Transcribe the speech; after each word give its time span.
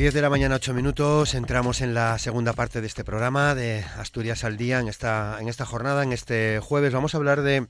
10 0.00 0.14
de 0.14 0.22
la 0.22 0.30
mañana, 0.30 0.54
8 0.54 0.72
minutos. 0.72 1.34
Entramos 1.34 1.82
en 1.82 1.92
la 1.92 2.18
segunda 2.18 2.54
parte 2.54 2.80
de 2.80 2.86
este 2.86 3.04
programa 3.04 3.54
de 3.54 3.84
Asturias 3.98 4.44
al 4.44 4.56
Día 4.56 4.80
en 4.80 4.88
esta, 4.88 5.36
en 5.42 5.48
esta 5.50 5.66
jornada, 5.66 6.02
en 6.02 6.14
este 6.14 6.58
jueves. 6.58 6.94
Vamos 6.94 7.12
a 7.12 7.18
hablar 7.18 7.42
de 7.42 7.66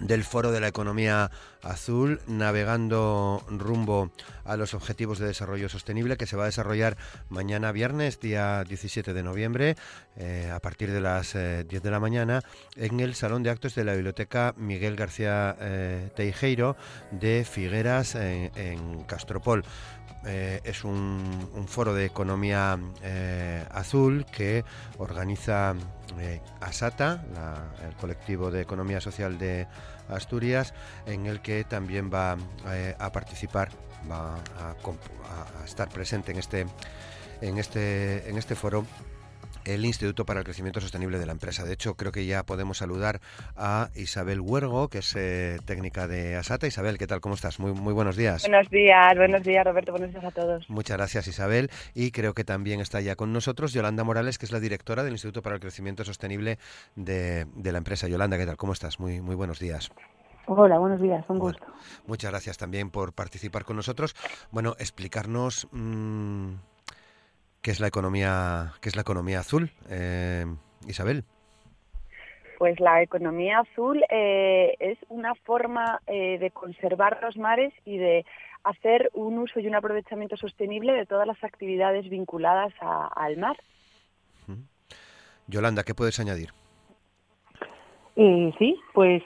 del 0.00 0.24
Foro 0.24 0.50
de 0.50 0.60
la 0.60 0.68
Economía 0.68 1.30
Azul, 1.62 2.20
navegando 2.26 3.44
rumbo 3.48 4.10
a 4.44 4.56
los 4.56 4.74
Objetivos 4.74 5.18
de 5.18 5.26
Desarrollo 5.26 5.68
Sostenible, 5.68 6.16
que 6.16 6.26
se 6.26 6.36
va 6.36 6.44
a 6.44 6.46
desarrollar 6.46 6.96
mañana 7.28 7.70
viernes, 7.70 8.18
día 8.18 8.64
17 8.64 9.14
de 9.14 9.22
noviembre, 9.22 9.76
eh, 10.16 10.50
a 10.52 10.58
partir 10.60 10.90
de 10.90 11.00
las 11.00 11.34
10 11.34 11.36
eh, 11.36 11.64
de 11.64 11.90
la 11.90 12.00
mañana, 12.00 12.42
en 12.76 13.00
el 13.00 13.14
Salón 13.14 13.42
de 13.42 13.50
Actos 13.50 13.74
de 13.74 13.84
la 13.84 13.94
Biblioteca 13.94 14.54
Miguel 14.56 14.96
García 14.96 15.56
eh, 15.60 16.10
Teijeiro 16.16 16.76
de 17.10 17.46
Figueras, 17.48 18.14
en 18.16 19.04
Castropol. 19.04 19.64
Eh, 20.26 20.60
es 20.64 20.84
un, 20.84 21.48
foro 21.66 21.94
de 21.94 22.04
economía 22.06 22.78
eh, 23.02 23.64
azul 23.70 24.24
que 24.26 24.64
organiza 24.98 25.74
eh, 26.18 26.40
ASATA, 26.60 27.24
el 27.86 27.94
colectivo 27.96 28.50
de 28.50 28.62
economía 28.62 29.00
social 29.00 29.38
de 29.38 29.66
Asturias, 30.08 30.74
en 31.06 31.26
el 31.26 31.40
que 31.40 31.64
también 31.64 32.10
va 32.12 32.36
a 32.98 33.12
participar, 33.12 33.70
va 34.10 34.34
a, 34.58 34.70
a, 34.70 35.64
estar 35.64 35.88
presente 35.88 36.32
en 36.32 36.38
este, 36.38 36.66
en 37.40 37.58
este, 37.58 38.28
en 38.28 38.38
este 38.38 38.54
foro 38.54 38.86
el 39.64 39.84
Instituto 39.84 40.24
para 40.24 40.40
el 40.40 40.44
Crecimiento 40.44 40.80
Sostenible 40.80 41.18
de 41.18 41.26
la 41.26 41.32
empresa. 41.32 41.64
De 41.64 41.72
hecho, 41.72 41.94
creo 41.94 42.12
que 42.12 42.26
ya 42.26 42.44
podemos 42.44 42.78
saludar 42.78 43.20
a 43.56 43.90
Isabel 43.94 44.40
Huergo, 44.40 44.88
que 44.88 44.98
es 44.98 45.14
eh, 45.16 45.58
técnica 45.64 46.06
de 46.06 46.36
Asata. 46.36 46.66
Isabel, 46.66 46.98
¿qué 46.98 47.06
tal? 47.06 47.20
¿Cómo 47.20 47.34
estás? 47.34 47.58
Muy, 47.58 47.72
muy 47.72 47.92
buenos 47.92 48.16
días. 48.16 48.42
Buenos 48.48 48.70
días, 48.70 49.16
buenos 49.16 49.42
días, 49.42 49.64
Roberto. 49.64 49.92
Buenos 49.92 50.12
días 50.12 50.24
a 50.24 50.30
todos. 50.30 50.68
Muchas 50.68 50.96
gracias, 50.96 51.28
Isabel. 51.28 51.70
Y 51.94 52.10
creo 52.10 52.34
que 52.34 52.44
también 52.44 52.80
está 52.80 53.00
ya 53.00 53.16
con 53.16 53.32
nosotros 53.32 53.72
Yolanda 53.72 54.04
Morales, 54.04 54.38
que 54.38 54.46
es 54.46 54.52
la 54.52 54.60
directora 54.60 55.02
del 55.02 55.12
Instituto 55.12 55.42
para 55.42 55.56
el 55.56 55.60
Crecimiento 55.60 56.04
Sostenible 56.04 56.58
de, 56.96 57.46
la 57.62 57.78
empresa. 57.78 58.08
Yolanda, 58.08 58.38
¿qué 58.38 58.46
tal? 58.46 58.56
¿Cómo 58.56 58.72
estás? 58.72 59.00
Muy, 59.00 59.20
muy 59.20 59.34
buenos 59.34 59.58
días. 59.58 59.90
Hola, 60.46 60.78
buenos 60.78 61.00
días, 61.00 61.24
un 61.28 61.38
gusto. 61.38 61.64
muchas 62.06 62.30
gracias 62.30 62.58
también 62.58 62.90
por 62.90 63.14
participar 63.14 63.64
con 63.64 63.76
nosotros. 63.76 64.14
Bueno, 64.50 64.76
explicarnos... 64.78 65.68
Mm, 65.72 66.54
¿Qué 67.64 67.70
es 67.70 67.80
la 67.80 67.86
economía, 67.86 68.74
qué 68.82 68.90
es 68.90 68.94
la 68.94 69.00
economía 69.00 69.38
azul, 69.38 69.70
eh, 69.88 70.44
Isabel? 70.86 71.24
Pues 72.58 72.78
la 72.78 73.00
economía 73.00 73.60
azul 73.60 74.04
eh, 74.10 74.74
es 74.80 74.98
una 75.08 75.34
forma 75.34 75.98
eh, 76.06 76.36
de 76.38 76.50
conservar 76.50 77.20
los 77.22 77.38
mares 77.38 77.72
y 77.86 77.96
de 77.96 78.26
hacer 78.64 79.08
un 79.14 79.38
uso 79.38 79.60
y 79.60 79.66
un 79.66 79.76
aprovechamiento 79.76 80.36
sostenible 80.36 80.92
de 80.92 81.06
todas 81.06 81.26
las 81.26 81.42
actividades 81.42 82.06
vinculadas 82.10 82.74
al 82.82 83.38
mar. 83.38 83.56
Yolanda, 85.46 85.84
¿qué 85.84 85.94
puedes 85.94 86.20
añadir? 86.20 86.50
sí, 88.14 88.78
pues 88.92 89.22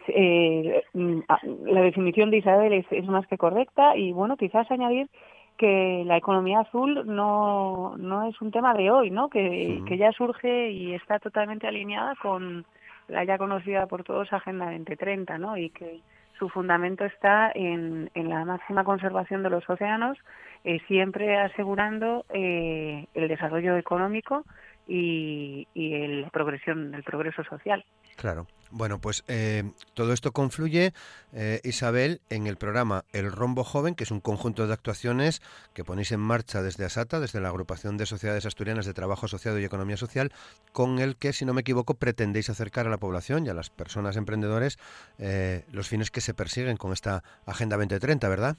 mm, 0.94 1.20
la 1.66 1.82
definición 1.82 2.30
de 2.30 2.38
Isabel 2.38 2.72
es, 2.72 2.86
es, 2.90 3.04
más 3.04 3.26
que 3.26 3.36
correcta 3.36 3.96
y 3.96 4.12
bueno, 4.12 4.36
quizás 4.36 4.70
añadir 4.70 5.10
que 5.58 6.04
la 6.06 6.16
economía 6.16 6.60
azul 6.60 7.02
no, 7.04 7.94
no 7.98 8.28
es 8.28 8.40
un 8.40 8.50
tema 8.50 8.72
de 8.74 8.90
hoy, 8.90 9.10
¿no? 9.10 9.28
Que, 9.28 9.82
que 9.86 9.98
ya 9.98 10.12
surge 10.12 10.70
y 10.70 10.94
está 10.94 11.18
totalmente 11.18 11.66
alineada 11.66 12.14
con 12.22 12.64
la 13.08 13.24
ya 13.24 13.36
conocida 13.36 13.86
por 13.86 14.04
todos 14.04 14.32
Agenda 14.32 14.66
2030, 14.66 15.36
¿no? 15.38 15.56
Y 15.56 15.70
que 15.70 16.00
su 16.38 16.48
fundamento 16.48 17.04
está 17.04 17.50
en, 17.54 18.10
en 18.14 18.28
la 18.28 18.44
máxima 18.44 18.84
conservación 18.84 19.42
de 19.42 19.50
los 19.50 19.68
océanos, 19.68 20.16
eh, 20.64 20.78
siempre 20.86 21.36
asegurando 21.36 22.24
eh, 22.32 23.06
el 23.14 23.28
desarrollo 23.28 23.76
económico 23.76 24.44
y, 24.86 25.66
y 25.74 25.94
el 25.94 26.30
progresión, 26.30 26.94
el 26.94 27.02
progreso 27.02 27.42
social. 27.44 27.84
Claro. 28.16 28.46
Bueno, 28.70 29.00
pues 29.00 29.24
eh, 29.28 29.64
todo 29.94 30.12
esto 30.12 30.32
confluye, 30.32 30.92
eh, 31.32 31.60
Isabel, 31.64 32.20
en 32.28 32.46
el 32.46 32.56
programa 32.56 33.04
El 33.12 33.32
Rombo 33.32 33.64
Joven, 33.64 33.94
que 33.94 34.04
es 34.04 34.10
un 34.10 34.20
conjunto 34.20 34.66
de 34.66 34.74
actuaciones 34.74 35.40
que 35.72 35.84
ponéis 35.84 36.12
en 36.12 36.20
marcha 36.20 36.62
desde 36.62 36.84
ASATA, 36.84 37.18
desde 37.18 37.40
la 37.40 37.48
Agrupación 37.48 37.96
de 37.96 38.04
Sociedades 38.06 38.44
Asturianas 38.44 38.84
de 38.84 38.92
Trabajo 38.92 39.26
Asociado 39.26 39.58
y 39.58 39.64
Economía 39.64 39.96
Social, 39.96 40.32
con 40.72 40.98
el 40.98 41.16
que, 41.16 41.32
si 41.32 41.46
no 41.46 41.54
me 41.54 41.62
equivoco, 41.62 41.94
pretendéis 41.94 42.50
acercar 42.50 42.86
a 42.86 42.90
la 42.90 42.98
población 42.98 43.46
y 43.46 43.48
a 43.48 43.54
las 43.54 43.70
personas 43.70 44.16
emprendedores 44.16 44.78
eh, 45.18 45.64
los 45.72 45.88
fines 45.88 46.10
que 46.10 46.20
se 46.20 46.34
persiguen 46.34 46.76
con 46.76 46.92
esta 46.92 47.22
Agenda 47.46 47.76
2030, 47.76 48.28
¿verdad? 48.28 48.56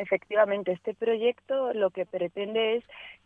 Efectivamente, 0.00 0.72
este 0.72 0.94
proyecto 0.94 1.74
lo 1.74 1.90
que 1.90 2.06
pretende 2.06 2.76
es 2.76 2.84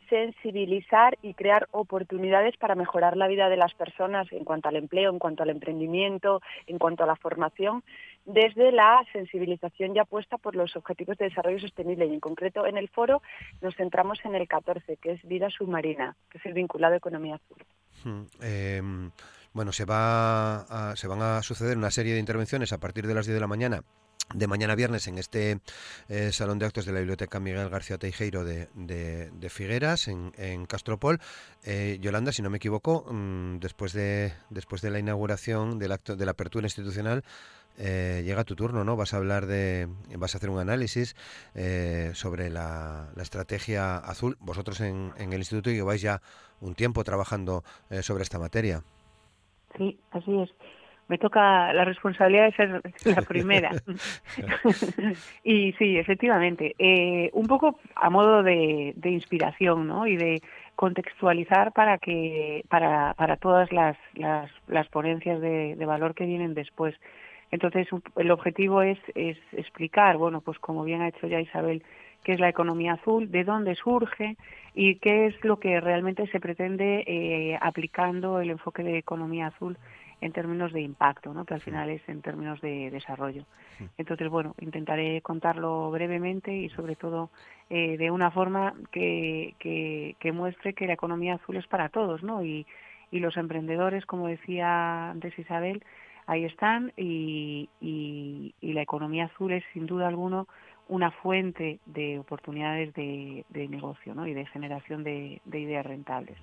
sensibilizar 0.09 1.19
y 1.23 1.35
crear 1.35 1.69
oportunidades 1.71 2.57
para 2.57 2.75
mejorar 2.75 3.17
la 3.17 3.29
vida 3.29 3.49
de 3.49 3.57
las 3.57 3.75
personas 3.75 4.31
en 4.33 4.45
cuanto 4.45 4.69
al 4.69 4.77
empleo, 4.77 5.11
en 5.11 5.19
cuanto 5.19 5.43
al 5.43 5.51
emprendimiento, 5.51 6.41
en 6.67 6.79
cuanto 6.79 7.05
a 7.05 7.07
la 7.07 7.17
formación, 7.17 7.83
desde 8.25 8.73
la 8.73 9.05
sensibilización 9.13 9.95
ya 9.95 10.05
puesta 10.05 10.39
por 10.39 10.57
los 10.57 10.77
Objetivos 10.77 11.19
de 11.19 11.27
Desarrollo 11.29 11.59
Sostenible. 11.59 12.07
Y 12.07 12.15
en 12.15 12.21
concreto 12.21 12.67
en 12.67 12.77
el 12.77 12.89
foro 12.89 13.23
nos 13.61 13.75
centramos 13.77 14.19
en 14.25 14.35
el 14.35 14.49
14, 14.49 14.97
que 14.97 15.13
es 15.13 15.23
vida 15.25 15.51
submarina, 15.51 16.17
que 16.31 16.39
es 16.39 16.47
el 16.47 16.55
vinculado 16.55 16.95
a 16.95 16.99
economía 16.99 17.37
azul. 17.37 17.65
Hmm, 18.05 18.25
em, 18.43 19.11
bueno, 19.53 19.73
se, 19.73 19.85
va 19.85 20.95
se 20.97 21.07
van 21.07 21.23
a 21.23 21.43
suceder 21.43 21.77
una 21.77 21.91
serie 21.91 22.15
de 22.15 22.21
intervenciones 22.21 22.73
a 22.73 22.79
partir 22.79 23.07
de 23.07 23.15
las 23.15 23.27
10 23.27 23.35
de 23.35 23.41
la 23.41 23.47
mañana 23.47 23.83
de 24.33 24.47
mañana 24.47 24.75
viernes 24.75 25.07
en 25.07 25.19
este 25.19 25.59
eh, 26.09 26.33
salón 26.33 26.59
de 26.59 26.67
actos 26.67 26.87
de 26.87 26.93
la 26.93 27.01
Biblioteca 27.01 27.41
Miguel 27.41 27.69
García 27.69 27.99
Teijeiro 27.99 28.45
de, 28.45 28.69
de, 28.75 29.51
Figueras, 29.51 30.09
en, 30.09 30.33
en 30.39 30.67
Castropol. 30.67 31.21
Eh, 31.65 31.99
Yolanda, 32.01 32.33
si 32.33 32.43
no 32.43 32.51
me 32.51 32.57
equivoco, 32.57 33.05
mm, 33.11 33.59
después, 33.59 33.93
de, 33.93 34.33
después 34.51 34.83
de 34.83 34.91
la 34.91 34.99
inauguración 34.99 35.79
del 35.79 35.93
acto 35.93 36.17
de 36.17 36.25
la 36.25 36.33
apertura 36.33 36.67
institucional, 36.67 37.23
eh, 37.77 38.23
llega 38.25 38.45
tu 38.45 38.55
turno, 38.55 38.85
¿no? 38.85 38.97
Vas 38.97 39.15
a 39.15 39.19
hablar 39.19 39.47
de, 39.47 39.89
vas 40.17 40.35
a 40.35 40.39
hacer 40.39 40.49
un 40.49 40.61
análisis 40.61 41.17
sobre 42.15 42.51
la, 42.51 43.11
la, 43.15 43.23
estrategia 43.23 43.97
azul. 43.97 44.37
Vosotros 44.41 44.81
en, 44.81 45.13
en 45.19 45.33
el 45.33 45.41
instituto 45.41 45.71
lleváis 45.71 46.01
ya 46.01 46.23
un 46.61 46.75
tiempo 46.75 47.03
trabajando 47.03 47.65
sobre 48.03 48.23
esta 48.23 48.39
materia. 48.39 48.83
Sí, 49.77 49.99
así 50.13 50.41
es 50.41 50.51
me 51.09 51.19
toca 51.19 51.73
la 51.73 51.85
responsabilidad 51.85 52.47
de 52.47 52.53
ser 52.53 52.83
la 53.05 53.23
primera. 53.29 53.71
y 55.45 55.73
sí, 55.73 55.99
efectivamente, 55.99 56.75
eh, 56.79 57.31
un 57.33 57.47
poco 57.47 57.79
a 57.95 58.11
modo 58.11 58.43
de, 58.43 58.95
inspiración, 59.05 59.87
¿no? 59.87 60.07
Y 60.07 60.17
de 60.17 60.43
contextualizar 60.77 61.73
para 61.73 61.99
que 61.99 62.65
para, 62.69 63.15
para 63.15 63.37
todas 63.37 63.71
las, 63.73 63.97
las, 64.15 64.51
las 64.67 64.89
ponencias 64.89 65.41
de, 65.41 65.77
valor 65.87 66.15
que 66.15 66.27
vienen 66.27 66.55
después. 66.55 66.95
Entonces, 67.51 67.87
el 68.17 68.31
objetivo 68.31 68.83
es, 68.83 68.99
es 69.15 69.37
explicar, 69.53 70.17
bueno, 70.17 70.41
pues 70.41 70.59
como 70.59 70.83
bien 70.83 71.03
ha 71.03 71.09
hecho 71.09 71.29
ya 71.29 71.41
Isabel, 71.41 71.85
qué 72.25 72.33
es 72.33 72.41
la 72.41 72.49
economía 72.49 72.95
azul, 72.95 73.31
de 73.31 73.45
dónde 73.45 73.77
surge 73.77 74.37
y 74.75 74.97
qué 74.97 75.27
es 75.27 75.45
lo 75.45 75.61
que 75.61 75.79
realmente 75.81 76.27
se 76.29 76.41
pretende 76.41 77.05
eh, 77.07 77.57
aplicando 77.61 78.41
el 78.41 78.51
enfoque 78.51 78.83
de 78.83 78.99
economía 78.99 79.49
azul 79.49 79.79
en 80.21 80.33
términos 80.33 80.73
de 80.73 80.81
impacto, 80.81 81.35
¿no? 81.35 81.45
que 81.45 81.55
al 81.55 81.61
final 81.61 81.91
es 81.91 82.07
en 82.09 82.23
términos 82.23 82.61
de 82.61 82.91
desarrollo. 82.91 83.45
Entonces, 83.99 84.29
bueno, 84.29 84.55
intentaré 84.61 85.21
contarlo 85.23 85.91
brevemente 85.91 86.55
y 86.57 86.69
sobre 86.71 86.97
todo 86.97 87.31
eh, 87.71 87.97
de 87.97 88.11
una 88.11 88.31
forma 88.31 88.75
que, 88.93 89.55
que, 89.59 90.33
muestre 90.33 90.75
que 90.75 90.87
la 90.87 90.95
economía 90.95 91.35
azul 91.35 91.57
es 91.57 91.67
para 91.67 91.89
todos, 91.89 92.23
¿no? 92.23 92.45
Y, 92.45 92.67
y 93.11 93.21
los 93.21 93.37
emprendedores, 93.37 94.07
como 94.07 94.29
decía 94.29 95.11
antes 95.11 95.39
Isabel, 95.39 95.85
ahí 96.27 96.45
están 96.45 96.93
y, 96.97 97.69
y, 97.81 98.55
la 98.61 98.83
economía 98.83 99.27
azul 99.27 99.53
es 99.53 99.65
sin 99.73 99.87
duda 99.87 100.09
alguno 100.09 100.49
una 100.89 101.11
fuente 101.11 101.79
de 101.87 102.19
oportunidades 102.19 102.93
de, 102.95 103.45
de 103.49 103.69
negocio 103.69 104.15
¿no? 104.15 104.27
y 104.27 104.35
de 104.35 104.45
generación 104.47 105.03
de, 105.05 105.41
de 105.45 105.61
ideas 105.61 105.87
rentables. 105.87 106.37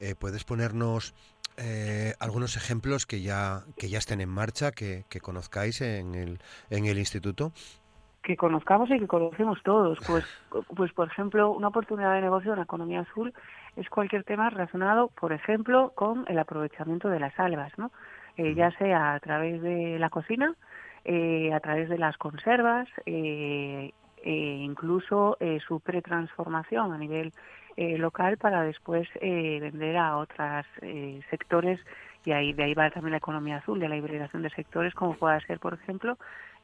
Eh, 0.00 0.14
¿Puedes 0.14 0.44
ponernos 0.44 1.14
eh, 1.56 2.14
algunos 2.20 2.56
ejemplos 2.56 3.06
que 3.06 3.22
ya, 3.22 3.62
que 3.78 3.88
ya 3.88 3.98
estén 3.98 4.20
en 4.20 4.28
marcha, 4.28 4.72
que, 4.72 5.04
conozcáis 5.20 5.80
en 5.80 6.14
el, 6.14 6.38
en 6.70 6.86
el 6.86 6.98
instituto? 6.98 7.52
que 8.22 8.36
conozcamos 8.36 8.88
y 8.90 9.00
que 9.00 9.08
conocemos 9.08 9.62
todos. 9.64 9.98
Pues, 10.06 10.24
pues 10.76 10.92
por 10.92 11.08
ejemplo, 11.08 11.50
una 11.50 11.68
oportunidad 11.68 12.14
de 12.14 12.20
negocio 12.20 12.52
en 12.52 12.58
la 12.58 12.64
economía 12.64 13.00
azul 13.00 13.32
es 13.76 13.88
cualquier 13.88 14.22
tema 14.22 14.48
relacionado, 14.50 15.08
por 15.08 15.32
ejemplo, 15.32 15.92
con 15.94 16.24
el 16.28 16.38
aprovechamiento 16.38 17.08
de 17.08 17.18
las 17.18 17.38
algas, 17.38 17.72
¿no? 17.78 17.90
Eh, 18.36 18.54
ya 18.54 18.70
sea 18.78 19.14
a 19.14 19.20
través 19.20 19.60
de 19.60 19.98
la 19.98 20.08
cocina, 20.08 20.54
eh, 21.04 21.52
a 21.52 21.60
través 21.60 21.88
de 21.88 21.98
las 21.98 22.16
conservas, 22.16 22.88
eh, 23.06 23.92
e 24.24 24.32
incluso 24.32 25.36
eh, 25.40 25.58
su 25.66 25.80
pretransformación 25.80 26.92
a 26.92 26.98
nivel 26.98 27.32
eh, 27.76 27.98
local 27.98 28.36
para 28.36 28.62
después 28.62 29.08
eh, 29.20 29.58
vender 29.60 29.96
a 29.96 30.16
otros 30.16 30.66
eh, 30.82 31.20
sectores 31.30 31.80
y 32.24 32.32
ahí 32.32 32.52
de 32.52 32.64
ahí 32.64 32.74
va 32.74 32.90
también 32.90 33.12
la 33.12 33.18
economía 33.18 33.56
azul 33.56 33.80
de 33.80 33.88
la 33.88 33.96
hibridación 33.96 34.42
de 34.42 34.50
sectores 34.50 34.94
como 34.94 35.14
pueda 35.14 35.40
ser 35.40 35.58
por 35.58 35.74
ejemplo 35.74 36.16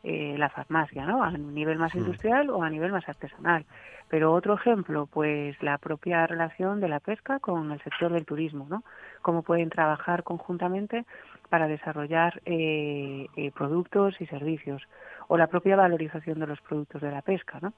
eh, 0.05 0.37
la 0.39 0.49
farmacia, 0.49 1.05
¿no? 1.05 1.25
A 1.25 1.33
nivel 1.33 1.77
más 1.77 1.93
industrial 1.97 2.51
o 2.51 2.63
a 2.63 2.71
nivel 2.71 2.93
más 2.93 3.09
artesanal. 3.09 3.65
Pero 4.09 4.33
otro 4.33 4.55
ejemplo, 4.55 5.07
pues 5.07 5.61
la 5.61 5.77
propia 5.77 6.25
relación 6.25 6.81
de 6.81 6.89
la 6.89 7.01
pesca 7.01 7.41
con 7.41 7.73
el 7.73 7.83
sector 7.83 8.13
del 8.13 8.25
turismo, 8.25 8.67
¿no? 8.71 8.85
Cómo 9.23 9.43
pueden 9.43 9.71
trabajar 9.71 10.23
conjuntamente 10.23 11.05
para 11.49 11.67
desarrollar 11.67 12.41
eh, 12.45 13.27
eh, 13.37 13.51
productos 13.51 14.21
y 14.21 14.27
servicios 14.27 14.83
o 15.27 15.37
la 15.37 15.49
propia 15.49 15.75
valorización 15.75 16.39
de 16.39 16.47
los 16.47 16.61
productos 16.61 17.03
de 17.03 17.11
la 17.11 17.23
pesca, 17.23 17.59
¿no? 17.61 17.73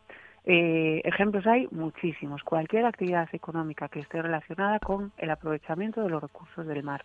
Eh, 0.45 1.03
ejemplos 1.05 1.47
hay 1.47 1.69
muchísimos. 1.71 2.43
Cualquier 2.43 2.87
actividad 2.87 3.29
económica 3.33 3.89
que 3.89 4.01
esté 4.01 4.23
relacionada 4.23 4.79
con 4.79 5.13
el 5.19 5.31
aprovechamiento 5.31 6.03
de 6.03 6.09
los 6.09 6.23
recursos 6.23 6.67
del 6.67 6.83
mar 6.83 7.05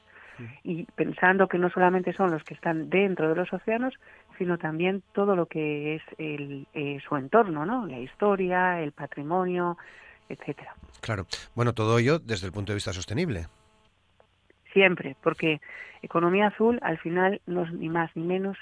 y 0.64 0.84
pensando 0.96 1.48
que 1.48 1.58
no 1.58 1.70
solamente 1.70 2.14
son 2.14 2.32
los 2.32 2.44
que 2.44 2.54
están 2.54 2.90
dentro 2.90 3.30
de 3.30 3.36
los 3.36 3.52
océanos, 3.54 3.94
sino 4.38 4.58
también 4.58 5.02
todo 5.14 5.36
lo 5.36 5.46
que 5.46 5.96
es 5.96 6.02
el, 6.18 6.68
eh, 6.74 7.00
su 7.08 7.16
entorno, 7.16 7.66
¿no? 7.66 7.86
La 7.86 8.00
historia, 8.00 8.82
el 8.82 8.92
patrimonio, 8.92 9.78
etcétera. 10.28 10.74
Claro. 11.02 11.26
Bueno, 11.56 11.74
todo 11.74 11.98
ello 12.00 12.20
desde 12.20 12.48
el 12.48 12.54
punto 12.54 12.72
de 12.72 12.76
vista 12.76 12.92
sostenible. 12.92 13.48
Siempre, 14.74 15.16
porque 15.22 15.62
economía 16.02 16.48
azul 16.48 16.80
al 16.82 16.98
final 16.98 17.42
no 17.46 17.64
es 17.64 17.72
ni 17.72 17.88
más 17.88 18.12
ni 18.16 18.24
menos 18.24 18.58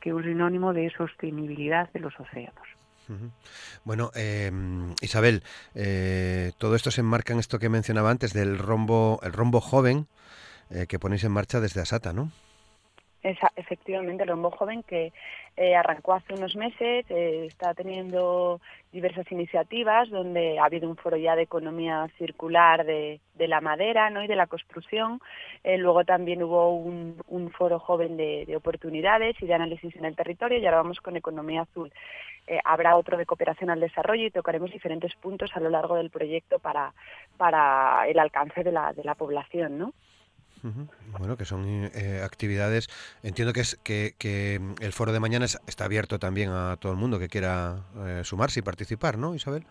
que 0.00 0.12
un 0.12 0.24
sinónimo 0.24 0.72
de 0.72 0.90
sostenibilidad 0.90 1.88
de 1.92 2.00
los 2.00 2.18
océanos. 2.18 2.66
Bueno, 3.84 4.10
eh, 4.14 4.50
Isabel, 5.00 5.42
eh, 5.74 6.52
todo 6.58 6.76
esto 6.76 6.90
se 6.90 7.00
enmarca 7.00 7.32
en 7.32 7.38
esto 7.38 7.58
que 7.58 7.68
mencionaba 7.68 8.10
antes 8.10 8.32
del 8.32 8.58
rombo, 8.58 9.20
el 9.22 9.32
rombo 9.32 9.60
joven, 9.60 10.06
eh, 10.70 10.86
que 10.88 10.98
ponéis 10.98 11.24
en 11.24 11.32
marcha 11.32 11.60
desde 11.60 11.80
Asata, 11.80 12.12
¿no? 12.12 12.32
Esa, 13.22 13.52
efectivamente, 13.54 14.24
el 14.24 14.30
Rombo 14.30 14.50
Joven 14.50 14.82
que 14.82 15.12
eh, 15.56 15.76
arrancó 15.76 16.14
hace 16.14 16.34
unos 16.34 16.56
meses, 16.56 17.06
eh, 17.08 17.44
está 17.46 17.72
teniendo 17.72 18.60
diversas 18.90 19.30
iniciativas 19.30 20.10
donde 20.10 20.58
ha 20.58 20.64
habido 20.64 20.88
un 20.88 20.96
foro 20.96 21.16
ya 21.16 21.36
de 21.36 21.42
economía 21.42 22.08
circular 22.18 22.84
de, 22.84 23.20
la 23.38 23.60
madera 23.60 24.10
¿no? 24.10 24.24
y 24.24 24.26
de 24.26 24.34
la 24.34 24.48
construcción. 24.48 25.20
Eh, 25.62 25.78
luego 25.78 26.04
también 26.04 26.42
hubo 26.42 26.74
un, 26.74 27.16
un 27.28 27.50
foro 27.52 27.78
joven 27.78 28.16
de, 28.16 28.44
de, 28.46 28.56
oportunidades 28.56 29.36
y 29.40 29.46
de 29.46 29.54
análisis 29.54 29.94
en 29.94 30.04
el 30.04 30.16
territorio 30.16 30.58
y 30.58 30.64
ahora 30.64 30.78
vamos 30.78 31.00
con 31.00 31.16
economía 31.16 31.62
azul. 31.62 31.92
Habrá 32.64 32.96
otro 32.96 33.16
de 33.16 33.24
cooperación 33.24 33.70
al 33.70 33.78
desarrollo 33.78 34.26
y 34.26 34.30
tocaremos 34.30 34.72
diferentes 34.72 35.14
puntos 35.14 35.50
a 35.54 35.60
lo 35.60 35.70
largo 35.70 35.94
del 35.94 36.10
proyecto 36.10 36.58
para, 36.58 36.92
para 37.36 38.06
el 38.08 38.18
alcance 38.18 38.64
de 38.64 38.72
la, 38.72 38.92
de 38.92 39.04
la 39.04 39.14
población. 39.14 39.78
¿no? 39.78 39.92
Bueno, 41.18 41.36
que 41.36 41.44
son 41.44 41.64
eh, 41.66 42.22
actividades. 42.24 42.88
Entiendo 43.22 43.52
que 43.52 43.60
es 43.60 43.78
que, 43.82 44.14
que, 44.18 44.60
el 44.80 44.92
foro 44.92 45.12
de 45.12 45.20
mañana 45.20 45.44
está 45.44 45.84
abierto 45.84 46.18
también 46.18 46.50
a 46.50 46.76
todo 46.78 46.92
el 46.92 46.98
mundo 46.98 47.18
que 47.18 47.28
quiera 47.28 47.84
eh, 48.06 48.22
sumarse 48.24 48.60
y 48.60 48.62
participar, 48.62 49.18
¿no, 49.18 49.34
Isabel? 49.34 49.66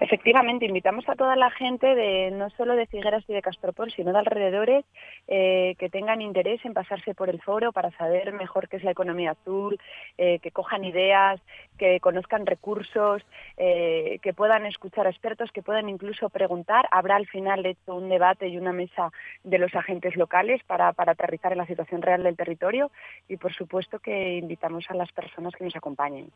Efectivamente, 0.00 0.66
invitamos 0.66 1.08
a 1.08 1.14
toda 1.14 1.36
la 1.36 1.50
gente 1.50 1.94
de 1.94 2.30
no 2.32 2.50
solo 2.50 2.74
de 2.74 2.86
Figueras 2.86 3.24
y 3.28 3.32
de 3.32 3.42
Castropol, 3.42 3.92
sino 3.92 4.12
de 4.12 4.18
alrededores 4.18 4.84
eh, 5.28 5.76
que 5.78 5.88
tengan 5.88 6.20
interés 6.20 6.64
en 6.64 6.74
pasarse 6.74 7.14
por 7.14 7.28
el 7.28 7.40
foro 7.40 7.72
para 7.72 7.90
saber 7.92 8.32
mejor 8.32 8.68
qué 8.68 8.78
es 8.78 8.84
la 8.84 8.90
economía 8.90 9.32
azul, 9.32 9.78
eh, 10.18 10.38
que 10.40 10.50
cojan 10.50 10.84
ideas, 10.84 11.40
que 11.78 12.00
conozcan 12.00 12.46
recursos, 12.46 13.22
eh, 13.56 14.18
que 14.22 14.32
puedan 14.32 14.66
escuchar 14.66 15.06
a 15.06 15.10
expertos, 15.10 15.50
que 15.52 15.62
puedan 15.62 15.88
incluso 15.88 16.28
preguntar. 16.30 16.88
Habrá 16.90 17.16
al 17.16 17.26
final, 17.26 17.64
hecho, 17.64 17.94
un 17.94 18.08
debate 18.08 18.48
y 18.48 18.58
una 18.58 18.72
mesa 18.72 19.12
de 19.44 19.58
los 19.58 19.74
agentes 19.74 20.16
locales 20.16 20.62
para, 20.66 20.88
aterrizar 20.88 21.52
en 21.52 21.58
la 21.58 21.66
situación 21.66 22.02
real 22.02 22.22
del 22.22 22.36
territorio 22.36 22.90
y, 23.28 23.36
por 23.36 23.52
supuesto, 23.52 23.98
que 23.98 24.36
invitamos 24.36 24.84
a 24.88 24.94
las 24.94 25.12
personas 25.12 25.54
que 25.54 25.64
nos 25.64 25.76
acompañen. 25.76 26.30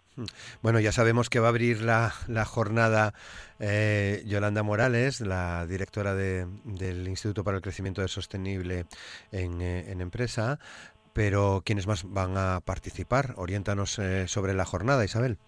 Bueno, 0.62 0.80
ya 0.80 0.92
sabemos 0.92 1.30
que 1.30 1.40
va 1.40 1.46
a 1.46 1.50
abrir 1.50 1.80
la 1.80 2.10
jornada 2.44 3.14
eh, 3.58 4.22
Yolanda 4.26 4.62
Morales, 4.62 5.20
la 5.20 5.66
directora 5.66 6.14
de, 6.14 6.46
del 6.64 7.06
Instituto 7.08 7.44
para 7.44 7.56
el 7.56 7.62
Crecimiento 7.62 8.06
Sostenible 8.08 8.86
en, 9.32 9.60
eh, 9.62 9.90
Empresa, 9.90 10.58
pero 11.12 11.62
¿quiénes 11.64 11.86
más 11.86 12.04
van 12.04 12.36
a 12.36 12.60
participar? 12.64 13.34
Oriéntanos 13.36 13.98
eh, 13.98 14.28
sobre 14.28 14.54
la 14.54 14.64
jornada, 14.64 15.04
Isabel. 15.04 15.38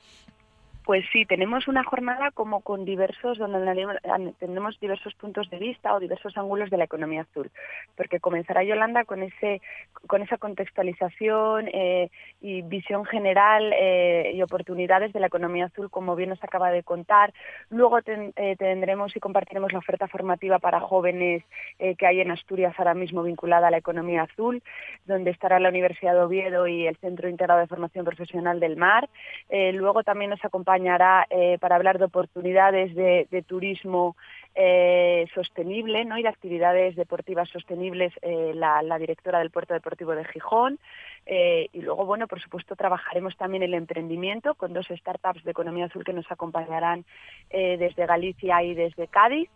Pues 0.88 1.04
sí, 1.12 1.26
tenemos 1.26 1.68
una 1.68 1.84
jornada 1.84 2.30
como 2.30 2.62
con 2.62 2.86
diversos, 2.86 3.36
donde 3.36 4.32
tenemos 4.38 4.80
diversos 4.80 5.12
puntos 5.16 5.50
de 5.50 5.58
vista 5.58 5.92
o 5.92 6.00
diversos 6.00 6.34
ángulos 6.38 6.70
de 6.70 6.78
la 6.78 6.84
economía 6.84 7.26
azul, 7.30 7.50
porque 7.94 8.20
comenzará 8.20 8.64
Yolanda 8.64 9.04
con 9.04 9.22
ese, 9.22 9.60
con 10.06 10.22
esa 10.22 10.38
contextualización 10.38 11.68
eh, 11.74 12.08
y 12.40 12.62
visión 12.62 13.04
general 13.04 13.70
eh, 13.78 14.32
y 14.34 14.40
oportunidades 14.40 15.12
de 15.12 15.20
la 15.20 15.26
economía 15.26 15.66
azul, 15.66 15.90
como 15.90 16.16
bien 16.16 16.30
nos 16.30 16.42
acaba 16.42 16.70
de 16.70 16.82
contar. 16.82 17.34
Luego 17.68 18.00
ten, 18.00 18.32
eh, 18.36 18.56
tendremos 18.56 19.14
y 19.14 19.20
compartiremos 19.20 19.74
la 19.74 19.80
oferta 19.80 20.08
formativa 20.08 20.58
para 20.58 20.80
jóvenes 20.80 21.44
eh, 21.78 21.96
que 21.96 22.06
hay 22.06 22.22
en 22.22 22.30
Asturias 22.30 22.74
ahora 22.78 22.94
mismo 22.94 23.22
vinculada 23.22 23.68
a 23.68 23.70
la 23.70 23.76
economía 23.76 24.22
azul, 24.22 24.62
donde 25.04 25.32
estará 25.32 25.60
la 25.60 25.68
Universidad 25.68 26.14
de 26.14 26.22
Oviedo 26.22 26.66
y 26.66 26.86
el 26.86 26.96
Centro 26.96 27.28
Integrado 27.28 27.60
de 27.60 27.66
Formación 27.66 28.06
Profesional 28.06 28.58
del 28.58 28.78
Mar. 28.78 29.10
Eh, 29.50 29.74
luego 29.74 30.02
también 30.02 30.30
nos 30.30 30.42
acompaña 30.42 30.77
eh, 30.86 31.58
para 31.60 31.76
hablar 31.76 31.98
de 31.98 32.04
oportunidades 32.04 32.94
de, 32.94 33.44
turismo 33.46 34.16
eh, 34.54 35.26
sostenible 35.34 36.04
¿no? 36.04 36.18
y 36.18 36.22
de 36.22 36.28
actividades 36.28 36.96
deportivas 36.96 37.48
sostenibles 37.48 38.12
eh, 38.22 38.52
la, 38.54 38.82
la, 38.82 38.98
directora 38.98 39.40
del 39.40 39.50
Puerto 39.50 39.74
Deportivo 39.74 40.12
de 40.14 40.24
Gijón. 40.24 40.78
Y 41.26 41.82
luego, 41.82 42.06
bueno, 42.06 42.26
por 42.26 42.40
supuesto, 42.40 42.74
trabajaremos 42.74 43.36
también 43.36 43.62
el 43.62 43.74
emprendimiento 43.74 44.54
con 44.54 44.72
dos 44.72 44.86
startups 44.88 45.44
de 45.44 45.50
economía 45.50 45.84
azul 45.84 46.02
que 46.02 46.14
nos 46.14 46.30
acompañarán 46.32 47.04
desde 47.50 48.06
Galicia 48.06 48.62
y 48.62 48.74
desde 48.74 49.08
Cádiz. 49.08 49.50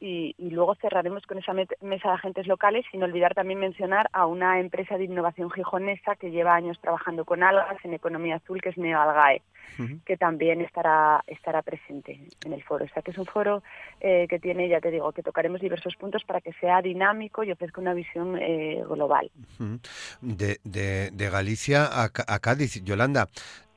Y, 0.00 0.34
y, 0.38 0.48
luego 0.48 0.74
cerraremos 0.76 1.26
con 1.26 1.36
esa 1.36 1.52
mesa 1.52 2.08
de 2.08 2.14
agentes 2.14 2.46
locales, 2.46 2.86
sin 2.90 3.02
olvidar 3.02 3.34
también 3.34 3.60
mencionar 3.60 4.08
a 4.12 4.24
una 4.24 4.58
empresa 4.58 4.96
de 4.96 5.04
innovación 5.04 5.50
gijonesa 5.50 6.16
que 6.16 6.30
lleva 6.30 6.54
años 6.54 6.78
trabajando 6.80 7.26
con 7.26 7.42
algas 7.42 7.76
en 7.84 7.92
economía 7.92 8.36
azul, 8.36 8.62
que 8.62 8.70
es 8.70 8.78
Neoalgae, 8.78 9.42
uh 9.78 9.82
-huh. 9.82 10.04
que 10.04 10.16
también 10.16 10.62
estará, 10.62 11.22
estará 11.26 11.60
presente 11.60 12.18
en 12.46 12.52
el 12.54 12.62
foro. 12.62 12.86
O 12.86 12.88
sea 12.88 13.02
que 13.02 13.10
es 13.10 13.18
un 13.18 13.26
foro 13.26 13.62
eh, 14.00 14.26
que 14.26 14.38
tiene, 14.38 14.70
ya 14.70 14.80
te 14.80 14.90
digo, 14.90 15.12
que 15.12 15.22
tocaremos 15.22 15.60
diversos 15.60 15.94
puntos 15.96 16.24
para 16.24 16.40
que 16.40 16.54
sea 16.54 16.80
dinámico 16.80 17.44
y 17.44 17.52
ofrezca 17.52 17.82
una 17.82 17.92
visión 17.92 18.38
eh, 18.40 18.82
global. 18.88 19.30
Uh 19.58 19.64
-huh. 19.64 19.80
de, 20.22 20.60
de, 20.64 21.10
de, 21.10 21.30
Galicia 21.30 21.84
a, 21.84 22.04
a 22.04 22.38
Cádiz, 22.38 22.82
Yolanda, 22.82 23.28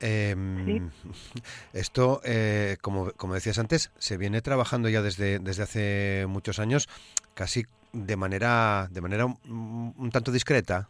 eh, 0.04 0.36
¿Sí? 0.66 0.82
Esto, 1.72 2.20
eh, 2.24 2.76
como, 2.80 3.10
como 3.12 3.34
decías 3.34 3.58
antes, 3.58 3.90
se 3.98 4.16
viene 4.16 4.42
trabajando 4.42 4.88
ya 4.88 5.02
desde, 5.02 5.38
desde 5.38 5.62
hace 5.62 6.26
muchos 6.28 6.58
años, 6.58 6.88
casi 7.34 7.64
de 7.92 8.16
manera, 8.16 8.88
de 8.90 9.00
manera 9.00 9.24
un, 9.26 9.94
un 9.96 10.10
tanto 10.10 10.30
discreta 10.30 10.88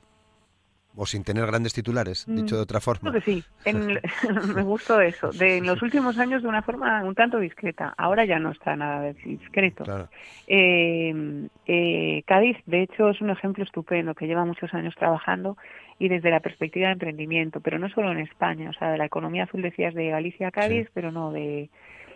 o 0.96 1.06
sin 1.06 1.24
tener 1.24 1.46
grandes 1.46 1.72
titulares, 1.72 2.26
Mm, 2.28 2.36
dicho 2.36 2.56
de 2.56 2.62
otra 2.62 2.80
forma. 2.80 3.10
Creo 3.10 3.22
que 3.22 3.32
sí, 3.32 3.44
en, 3.64 4.00
me 4.54 4.62
gustó 4.62 5.00
eso. 5.00 5.30
De 5.30 5.58
en 5.58 5.66
los 5.66 5.82
últimos 5.82 6.18
años 6.18 6.42
de 6.42 6.48
una 6.48 6.62
forma 6.62 7.02
un 7.04 7.14
tanto 7.14 7.38
discreta. 7.38 7.94
Ahora 7.96 8.24
ya 8.24 8.38
no 8.38 8.50
está 8.50 8.76
nada 8.76 9.12
discreto. 9.12 9.84
Claro. 9.84 10.08
Eh, 10.46 11.48
eh, 11.66 12.22
Cádiz, 12.26 12.56
de 12.66 12.82
hecho, 12.82 13.10
es 13.10 13.20
un 13.20 13.30
ejemplo 13.30 13.64
estupendo 13.64 14.14
que 14.14 14.26
lleva 14.26 14.44
muchos 14.44 14.72
años 14.74 14.94
trabajando 14.96 15.56
y 15.98 16.08
desde 16.08 16.30
la 16.30 16.40
perspectiva 16.40 16.88
de 16.88 16.94
emprendimiento, 16.94 17.60
pero 17.60 17.78
no 17.78 17.88
solo 17.88 18.12
en 18.12 18.18
España, 18.18 18.70
o 18.70 18.72
sea, 18.72 18.90
de 18.90 18.98
la 18.98 19.06
economía 19.06 19.44
azul 19.44 19.62
decías 19.62 19.94
de 19.94 20.08
Galicia 20.08 20.48
a 20.48 20.50
Cádiz, 20.50 20.86
sí. 20.86 20.92
pero 20.94 21.12
no 21.12 21.32
de 21.32 21.68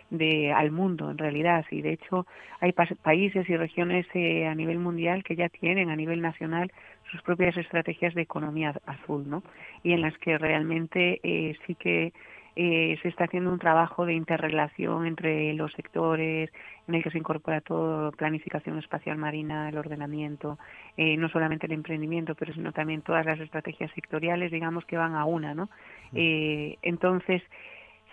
de 0.09 0.51
al 0.51 0.71
mundo 0.71 1.09
en 1.09 1.17
realidad. 1.17 1.65
Y 1.71 1.81
de 1.81 1.93
hecho 1.93 2.25
hay 2.59 2.71
pa 2.71 2.87
países 3.01 3.47
y 3.49 3.55
regiones 3.55 4.05
eh, 4.13 4.47
a 4.47 4.55
nivel 4.55 4.79
mundial 4.79 5.23
que 5.23 5.35
ya 5.35 5.49
tienen 5.49 5.89
a 5.89 5.95
nivel 5.95 6.21
nacional 6.21 6.71
sus 7.11 7.21
propias 7.21 7.57
estrategias 7.57 8.13
de 8.13 8.21
economía 8.21 8.73
azul 8.85 9.27
no 9.27 9.43
y 9.83 9.93
en 9.93 10.01
las 10.01 10.17
que 10.19 10.37
realmente 10.37 11.19
eh, 11.23 11.55
sí 11.65 11.75
que 11.75 12.13
eh, 12.61 12.99
se 13.01 13.07
está 13.07 13.23
haciendo 13.23 13.53
un 13.53 13.57
trabajo 13.57 14.05
de 14.05 14.13
interrelación 14.13 15.05
entre 15.05 15.53
los 15.53 15.71
sectores 15.71 16.51
en 16.89 16.95
el 16.95 17.01
que 17.01 17.09
se 17.09 17.17
incorpora 17.17 17.61
todo 17.61 18.11
planificación 18.11 18.77
espacial 18.79 19.17
marina 19.17 19.69
el 19.69 19.77
ordenamiento 19.77 20.59
eh, 20.97 21.15
no 21.15 21.29
solamente 21.29 21.67
el 21.67 21.71
emprendimiento 21.71 22.35
pero 22.35 22.53
sino 22.53 22.73
también 22.73 23.01
todas 23.01 23.25
las 23.25 23.39
estrategias 23.39 23.89
sectoriales 23.95 24.51
digamos 24.51 24.83
que 24.83 24.97
van 24.97 25.15
a 25.15 25.23
una 25.23 25.53
no 25.53 25.69
eh, 26.13 26.77
entonces 26.81 27.41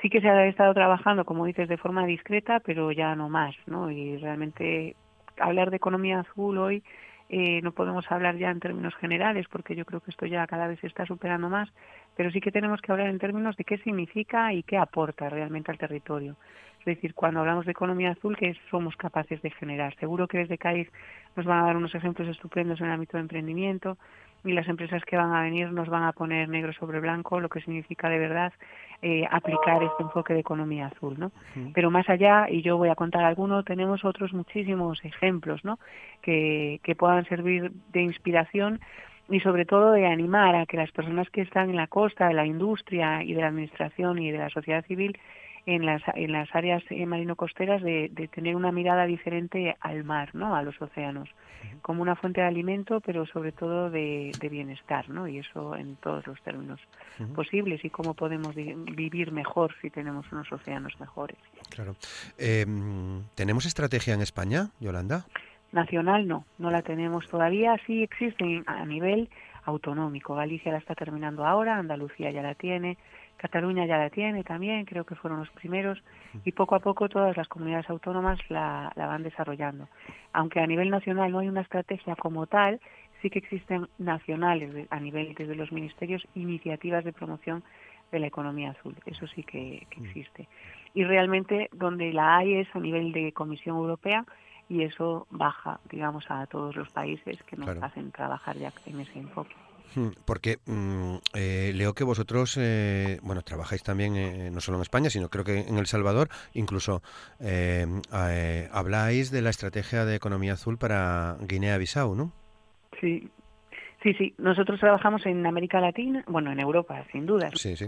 sí 0.00 0.10
que 0.10 0.20
se 0.20 0.28
ha 0.28 0.46
estado 0.46 0.74
trabajando, 0.74 1.24
como 1.24 1.46
dices, 1.46 1.68
de 1.70 1.78
forma 1.78 2.04
discreta, 2.04 2.60
pero 2.60 2.92
ya 2.92 3.16
no 3.16 3.30
más, 3.30 3.56
¿no? 3.66 3.90
Y 3.90 4.18
realmente 4.18 4.94
hablar 5.38 5.70
de 5.70 5.78
economía 5.78 6.20
azul 6.20 6.58
hoy 6.58 6.82
eh, 7.28 7.60
no 7.62 7.72
podemos 7.72 8.10
hablar 8.12 8.36
ya 8.36 8.50
en 8.50 8.60
términos 8.60 8.94
generales 8.96 9.46
porque 9.50 9.74
yo 9.74 9.84
creo 9.84 10.00
que 10.00 10.12
esto 10.12 10.26
ya 10.26 10.46
cada 10.46 10.68
vez 10.68 10.78
se 10.78 10.86
está 10.86 11.06
superando 11.06 11.48
más, 11.48 11.68
pero 12.16 12.30
sí 12.30 12.40
que 12.40 12.52
tenemos 12.52 12.80
que 12.80 12.92
hablar 12.92 13.08
en 13.08 13.18
términos 13.18 13.56
de 13.56 13.64
qué 13.64 13.78
significa 13.78 14.52
y 14.52 14.62
qué 14.62 14.78
aporta 14.78 15.28
realmente 15.28 15.70
al 15.70 15.78
territorio. 15.78 16.36
Es 16.80 16.86
decir, 16.86 17.14
cuando 17.14 17.40
hablamos 17.40 17.64
de 17.64 17.72
economía 17.72 18.12
azul, 18.12 18.36
¿qué 18.36 18.56
somos 18.70 18.96
capaces 18.96 19.42
de 19.42 19.50
generar? 19.50 19.94
Seguro 19.96 20.28
que 20.28 20.38
desde 20.38 20.56
CAIF 20.56 20.88
nos 21.34 21.44
van 21.44 21.58
a 21.58 21.66
dar 21.66 21.76
unos 21.76 21.94
ejemplos 21.94 22.28
estupendos 22.28 22.80
en 22.80 22.86
el 22.86 22.92
ámbito 22.92 23.16
de 23.16 23.22
emprendimiento, 23.22 23.98
y 24.46 24.52
las 24.52 24.68
empresas 24.68 25.04
que 25.04 25.16
van 25.16 25.34
a 25.34 25.42
venir 25.42 25.70
nos 25.72 25.88
van 25.88 26.04
a 26.04 26.12
poner 26.12 26.48
negro 26.48 26.72
sobre 26.72 27.00
blanco 27.00 27.40
lo 27.40 27.48
que 27.48 27.60
significa 27.60 28.08
de 28.08 28.18
verdad 28.18 28.52
eh, 29.02 29.24
aplicar 29.30 29.82
este 29.82 30.02
enfoque 30.02 30.34
de 30.34 30.40
economía 30.40 30.86
azul, 30.86 31.18
¿no? 31.18 31.32
Pero 31.74 31.90
más 31.90 32.08
allá, 32.08 32.46
y 32.48 32.62
yo 32.62 32.76
voy 32.76 32.88
a 32.88 32.94
contar 32.94 33.24
alguno, 33.24 33.62
tenemos 33.62 34.04
otros 34.04 34.32
muchísimos 34.32 35.04
ejemplos, 35.04 35.64
¿no? 35.64 35.78
Que, 36.22 36.80
que 36.82 36.94
puedan 36.94 37.24
servir 37.26 37.72
de 37.92 38.02
inspiración 38.02 38.80
y 39.28 39.40
sobre 39.40 39.64
todo 39.64 39.92
de 39.92 40.06
animar 40.06 40.54
a 40.54 40.66
que 40.66 40.76
las 40.76 40.90
personas 40.92 41.28
que 41.30 41.42
están 41.42 41.70
en 41.70 41.76
la 41.76 41.86
costa, 41.86 42.28
de 42.28 42.34
la 42.34 42.46
industria 42.46 43.22
y 43.22 43.34
de 43.34 43.40
la 43.40 43.48
administración 43.48 44.18
y 44.18 44.30
de 44.30 44.38
la 44.38 44.50
sociedad 44.50 44.84
civil 44.84 45.18
en 45.66 45.84
las, 45.84 46.00
en 46.14 46.30
las 46.30 46.48
áreas 46.54 46.82
eh, 46.90 47.04
marino-costeras 47.06 47.82
de, 47.82 48.08
de, 48.12 48.28
tener 48.28 48.54
una 48.54 48.70
mirada 48.70 49.04
diferente 49.04 49.76
al 49.80 50.04
mar, 50.04 50.30
¿no? 50.32 50.54
a 50.54 50.62
los 50.62 50.80
océanos, 50.80 51.28
como 51.82 52.02
una 52.02 52.14
fuente 52.14 52.40
de 52.40 52.46
alimento, 52.46 53.00
pero 53.00 53.26
sobre 53.26 53.50
todo 53.50 53.90
de, 53.90 54.30
de 54.40 54.48
bienestar, 54.48 55.08
¿no? 55.08 55.26
y 55.26 55.38
eso 55.38 55.74
en 55.74 55.96
todos 55.96 56.24
los 56.28 56.40
términos 56.42 56.80
posibles, 57.34 57.84
y 57.84 57.90
cómo 57.90 58.14
podemos 58.14 58.54
vivir 58.54 59.32
mejor 59.32 59.74
si 59.82 59.90
tenemos 59.90 60.30
unos 60.30 60.50
océanos 60.52 60.98
mejores. 61.00 61.36
Claro. 61.68 61.96
Eh, 62.38 62.64
¿Tenemos 63.34 63.66
estrategia 63.66 64.14
en 64.14 64.22
España, 64.22 64.70
Yolanda? 64.78 65.26
Nacional 65.72 66.26
no, 66.26 66.44
no 66.58 66.70
la 66.70 66.82
tenemos 66.82 67.28
todavía, 67.28 67.76
sí 67.86 68.02
existe 68.02 68.62
a 68.66 68.84
nivel 68.84 69.28
autonómico. 69.64 70.34
Galicia 70.34 70.72
la 70.72 70.78
está 70.78 70.94
terminando 70.94 71.44
ahora, 71.44 71.76
Andalucía 71.76 72.30
ya 72.30 72.42
la 72.42 72.54
tiene, 72.54 72.96
Cataluña 73.36 73.84
ya 73.84 73.98
la 73.98 74.10
tiene 74.10 74.44
también, 74.44 74.84
creo 74.86 75.04
que 75.04 75.14
fueron 75.14 75.40
los 75.40 75.50
primeros, 75.50 76.02
y 76.44 76.52
poco 76.52 76.74
a 76.74 76.80
poco 76.80 77.08
todas 77.08 77.36
las 77.36 77.48
comunidades 77.48 77.90
autónomas 77.90 78.38
la, 78.48 78.92
van 78.96 79.22
desarrollando. 79.22 79.88
Aunque 80.32 80.60
a 80.60 80.66
nivel 80.66 80.90
nacional 80.90 81.32
no 81.32 81.40
hay 81.40 81.48
una 81.48 81.60
estrategia 81.60 82.16
como 82.16 82.46
tal, 82.46 82.80
sí 83.20 83.28
que 83.28 83.38
existen 83.38 83.88
nacionales 83.98 84.86
a 84.90 85.00
nivel 85.00 85.34
desde 85.34 85.54
los 85.54 85.70
ministerios 85.72 86.26
iniciativas 86.34 87.04
de 87.04 87.12
promoción 87.12 87.62
de 88.10 88.20
la 88.20 88.26
economía 88.26 88.70
azul. 88.70 88.94
Eso 89.04 89.26
sí 89.26 89.42
que, 89.42 89.86
existe. 89.90 90.48
Y 90.94 91.04
realmente 91.04 91.68
donde 91.72 92.12
la 92.12 92.38
hay 92.38 92.54
es 92.54 92.68
a 92.74 92.80
nivel 92.80 93.12
de 93.12 93.32
Comisión 93.32 93.76
Europea 93.76 94.24
y 94.68 94.82
eso 94.82 95.26
baja, 95.30 95.80
digamos, 95.90 96.24
a 96.28 96.46
todos 96.46 96.74
los 96.76 96.88
países 96.90 97.42
que 97.44 97.56
nos 97.56 97.82
hacen 97.82 98.10
trabajar 98.10 98.56
ya 98.56 98.72
en 98.86 99.00
ese 99.00 99.18
enfoque. 99.18 99.54
Hmm, 99.94 100.08
porque 100.24 100.58
mm, 100.66 101.16
eh, 101.34 101.72
leo 101.74 101.94
que 101.94 102.04
vosotros, 102.04 102.58
eh, 102.60 103.18
bueno, 103.22 103.42
trabajáis 103.42 103.82
también 103.82 104.16
eh, 104.16 104.50
no 104.50 104.60
solo 104.60 104.78
en 104.78 104.82
España, 104.82 105.08
sino 105.08 105.30
creo 105.30 105.44
que 105.44 105.60
en 105.60 105.78
El 105.78 105.86
Salvador, 105.86 106.28
incluso 106.52 107.02
habláis 108.10 109.30
de 109.30 109.42
la 109.42 109.50
estrategia 109.50 110.04
de 110.04 110.16
economía 110.16 110.54
azul 110.54 110.76
para 110.78 111.36
Guinea-Bissau, 111.40 112.14
¿no? 112.14 112.32
Sí, 113.00 113.30
sí, 114.02 114.12
sí. 114.14 114.34
Nosotros 114.38 114.80
trabajamos 114.80 115.24
en 115.26 115.46
América 115.46 115.80
Latina, 115.80 116.24
bueno, 116.26 116.50
en 116.50 116.60
Europa, 116.60 117.04
sin 117.12 117.24
duda. 117.24 117.50
Sí, 117.54 117.76
sí. 117.76 117.86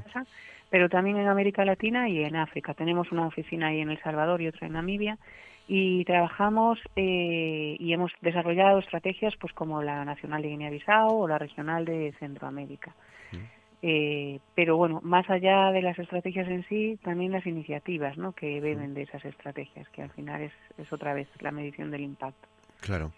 Pero 0.70 0.88
también 0.88 1.16
en 1.16 1.28
América 1.28 1.64
Latina 1.64 2.08
y 2.08 2.22
en 2.22 2.36
África. 2.36 2.74
Tenemos 2.74 3.10
una 3.10 3.26
oficina 3.26 3.68
ahí 3.68 3.80
en 3.80 3.90
El 3.90 4.00
Salvador 4.02 4.40
y 4.42 4.48
otra 4.48 4.66
en 4.66 4.74
Namibia 4.74 5.18
y 5.68 6.02
trabajamos 6.06 6.78
eh, 6.96 7.76
y 7.78 7.92
hemos 7.92 8.10
desarrollado 8.22 8.78
estrategias 8.78 9.34
pues 9.38 9.52
como 9.52 9.82
la 9.82 10.02
nacional 10.04 10.40
de 10.40 10.48
Guinea-Bissau 10.48 11.14
o 11.14 11.28
la 11.28 11.38
regional 11.38 11.84
de 11.84 12.14
Centroamérica. 12.18 12.94
Eh, 13.80 14.40
pero 14.56 14.76
bueno, 14.76 15.00
más 15.04 15.30
allá 15.30 15.70
de 15.70 15.82
las 15.82 15.96
estrategias 16.00 16.48
en 16.48 16.66
sí, 16.68 16.98
también 17.04 17.30
las 17.30 17.46
iniciativas 17.46 18.18
¿no? 18.18 18.32
que 18.32 18.60
beben 18.60 18.92
de 18.94 19.02
esas 19.02 19.24
estrategias, 19.24 19.88
que 19.90 20.02
al 20.02 20.10
final 20.10 20.42
es, 20.42 20.52
es 20.78 20.92
otra 20.92 21.14
vez 21.14 21.28
la 21.40 21.52
medición 21.52 21.92
del 21.92 22.00
impacto. 22.00 22.48
Claro. 22.80 23.12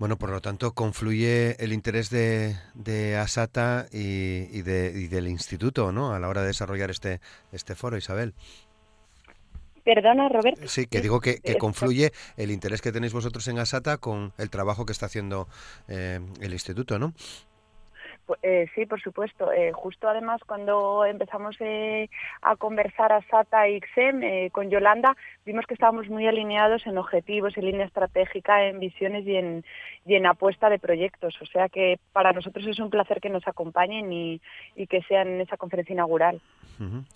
Bueno, 0.00 0.16
por 0.16 0.30
lo 0.30 0.40
tanto, 0.40 0.72
confluye 0.72 1.54
el 1.62 1.72
interés 1.72 2.10
de, 2.10 2.56
de 2.74 3.16
ASATA 3.16 3.86
y, 3.92 4.48
y, 4.50 4.62
de, 4.62 4.92
y 4.92 5.06
del 5.06 5.28
instituto 5.28 5.92
¿no? 5.92 6.12
a 6.12 6.18
la 6.18 6.28
hora 6.28 6.40
de 6.40 6.48
desarrollar 6.48 6.90
este, 6.90 7.20
este 7.52 7.76
foro, 7.76 7.96
Isabel. 7.96 8.34
Perdona, 9.92 10.28
Roberto. 10.28 10.68
Sí, 10.68 10.86
que 10.86 11.00
digo 11.00 11.20
que, 11.20 11.40
confluye 11.58 12.12
el 12.36 12.52
interés 12.52 12.80
que 12.80 12.92
tenéis 12.92 13.12
vosotros 13.12 13.48
en 13.48 13.58
Asata 13.58 13.96
con 13.98 14.32
el 14.38 14.48
trabajo 14.48 14.86
que 14.86 14.92
está 14.92 15.06
haciendo 15.06 15.48
eh, 15.88 16.20
el 16.40 16.52
instituto, 16.52 17.00
¿no? 17.00 17.12
Eh, 18.42 18.66
sí, 18.74 18.86
por 18.86 19.00
supuesto. 19.00 19.52
Eh, 19.52 19.72
justo 19.72 20.08
además 20.08 20.40
cuando 20.46 21.04
empezamos 21.04 21.56
eh, 21.60 22.08
a 22.42 22.56
conversar 22.56 23.12
a 23.12 23.22
SATA 23.22 23.68
y 23.68 23.80
XEM 23.80 24.50
con 24.50 24.70
Yolanda, 24.70 25.16
vimos 25.44 25.66
que 25.66 25.74
estábamos 25.74 26.08
muy 26.08 26.26
alineados 26.26 26.86
en 26.86 26.98
objetivos, 26.98 27.56
en 27.56 27.66
línea 27.66 27.86
estratégica, 27.86 28.64
en 28.64 28.80
visiones 28.80 29.26
y 29.26 29.36
en, 29.36 29.64
y 30.06 30.14
en 30.14 30.26
apuesta 30.26 30.68
de 30.68 30.78
proyectos. 30.78 31.40
O 31.40 31.46
sea 31.46 31.68
que 31.68 31.98
para 32.12 32.32
nosotros 32.32 32.66
es 32.66 32.78
un 32.78 32.90
placer 32.90 33.20
que 33.20 33.30
nos 33.30 33.46
acompañen 33.46 34.12
y, 34.12 34.40
y 34.76 34.86
que 34.86 35.02
sean 35.02 35.28
en 35.28 35.40
esa 35.40 35.56
conferencia 35.56 35.92
inaugural. 35.92 36.40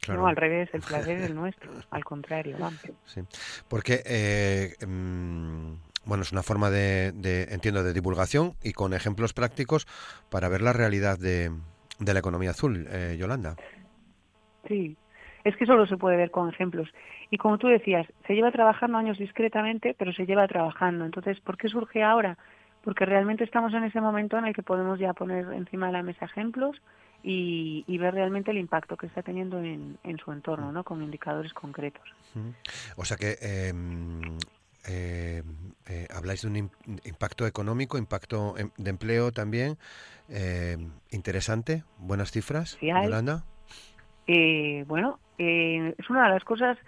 No, 0.08 0.26
al 0.26 0.36
revés, 0.36 0.68
el 0.74 0.82
placer 0.82 1.16
es 1.18 1.24
el 1.30 1.34
nuestro, 1.40 1.70
al 1.90 2.04
contrario. 2.04 2.56
Vamos. 2.58 2.80
Sí, 3.06 3.22
porque... 3.68 4.74
Mm, 4.86 5.74
bueno, 6.06 6.22
es 6.22 6.32
una 6.32 6.42
forma 6.42 6.70
de, 6.70 7.08
entiendo, 7.50 7.82
de 7.82 7.92
divulgación 7.92 8.54
y 8.62 8.72
con 8.72 8.94
ejemplos 8.94 9.32
prácticos 9.32 9.86
para 10.30 10.48
ver 10.48 10.62
la 10.62 10.72
realidad 10.72 11.18
de, 11.18 11.50
la 12.00 12.18
economía 12.18 12.50
azul, 12.50 12.86
eh, 12.90 13.16
Yolanda. 13.18 13.56
Sí, 14.68 14.96
es 15.44 15.56
que 15.56 15.66
solo 15.66 15.86
se 15.86 15.96
puede 15.96 16.16
ver 16.16 16.30
con 16.30 16.48
ejemplos. 16.48 16.88
Y 17.30 17.38
como 17.38 17.58
tú 17.58 17.68
decías, 17.68 18.06
se 18.26 18.34
lleva 18.34 18.50
trabajando 18.50 18.98
años 18.98 19.18
discretamente, 19.18 19.94
pero 19.98 20.12
se 20.12 20.26
lleva 20.26 20.48
trabajando. 20.48 21.04
Entonces, 21.04 21.40
¿por 21.40 21.56
qué 21.56 21.68
surge 21.68 22.02
ahora? 22.02 22.38
Porque 22.82 23.06
realmente 23.06 23.44
estamos 23.44 23.72
en 23.74 23.84
ese 23.84 24.00
momento 24.00 24.38
en 24.38 24.46
el 24.46 24.54
que 24.54 24.62
podemos 24.62 24.98
ya 24.98 25.12
poner 25.12 25.52
encima 25.52 25.86
de 25.86 25.92
la 25.92 26.02
mesa 26.02 26.26
ejemplos 26.26 26.80
y, 27.22 27.98
ver 27.98 28.14
realmente 28.14 28.50
el 28.50 28.58
impacto 28.58 28.96
que 28.96 29.06
está 29.06 29.22
teniendo 29.22 29.58
en, 29.58 29.98
su 30.22 30.32
entorno, 30.32 30.72
¿no? 30.72 30.84
Con 30.84 31.02
indicadores 31.02 31.54
concretos. 31.54 32.04
O 32.96 33.04
sea 33.04 33.16
que 33.16 33.38
em, 33.40 34.20
eh, 34.88 35.42
eh, 35.86 36.06
habláis 36.14 36.42
de 36.42 36.48
un 36.48 36.56
impacto 37.04 37.46
económico, 37.46 37.98
impacto 37.98 38.56
em, 38.56 38.70
de 38.76 38.90
empleo 38.90 39.32
también. 39.32 39.76
Eh, 40.30 40.78
interesante, 41.10 41.84
buenas 41.98 42.30
cifras, 42.30 42.78
Yolanda. 42.80 43.44
Eh, 44.26 44.84
bueno, 44.86 45.18
es 45.36 46.08
una 46.08 46.24
de 46.24 46.30
las 46.30 46.44
cosas 46.44 46.78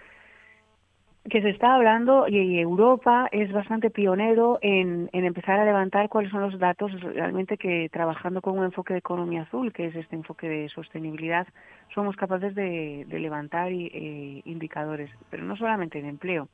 que 1.29 1.41
se 1.41 1.49
está 1.49 1.75
hablando 1.75 2.27
y 2.27 2.57
Europa 2.57 3.27
es 3.31 3.51
bastante 3.51 3.89
pionero 3.89 4.59
en, 4.61 5.09
empezar 5.11 5.59
a 5.59 5.65
levantar 5.65 6.07
cuáles 6.07 6.31
son 6.31 6.41
los 6.41 6.57
datos 6.57 6.91
realmente 7.01 7.57
que 7.57 7.89
trabajando 7.91 8.41
con 8.41 8.57
un 8.57 8.63
enfoque 8.63 8.93
de 8.93 8.99
economía 8.99 9.41
azul, 9.41 9.73
que 9.73 9.87
es 9.87 9.95
este 9.95 10.15
enfoque 10.15 10.47
de 10.47 10.69
sostenibilidad, 10.69 11.45
somos 11.93 12.15
capaces 12.15 12.55
de, 12.55 13.05
levantar 13.09 13.71
indicadores, 13.73 15.11
pero 15.29 15.43
no 15.43 15.57
solamente 15.57 16.01
de 16.01 16.07
empleo, 16.07 16.47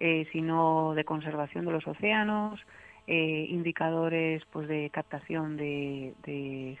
eh, 0.00 0.26
sino 0.32 0.94
de 0.94 1.04
conservación 1.04 1.66
de 1.66 1.72
los 1.72 1.86
océanos, 1.86 2.58
eh, 3.06 3.46
indicadores 3.50 4.42
pues 4.50 4.66
de 4.66 4.88
captación 4.90 5.56
de, 5.56 6.14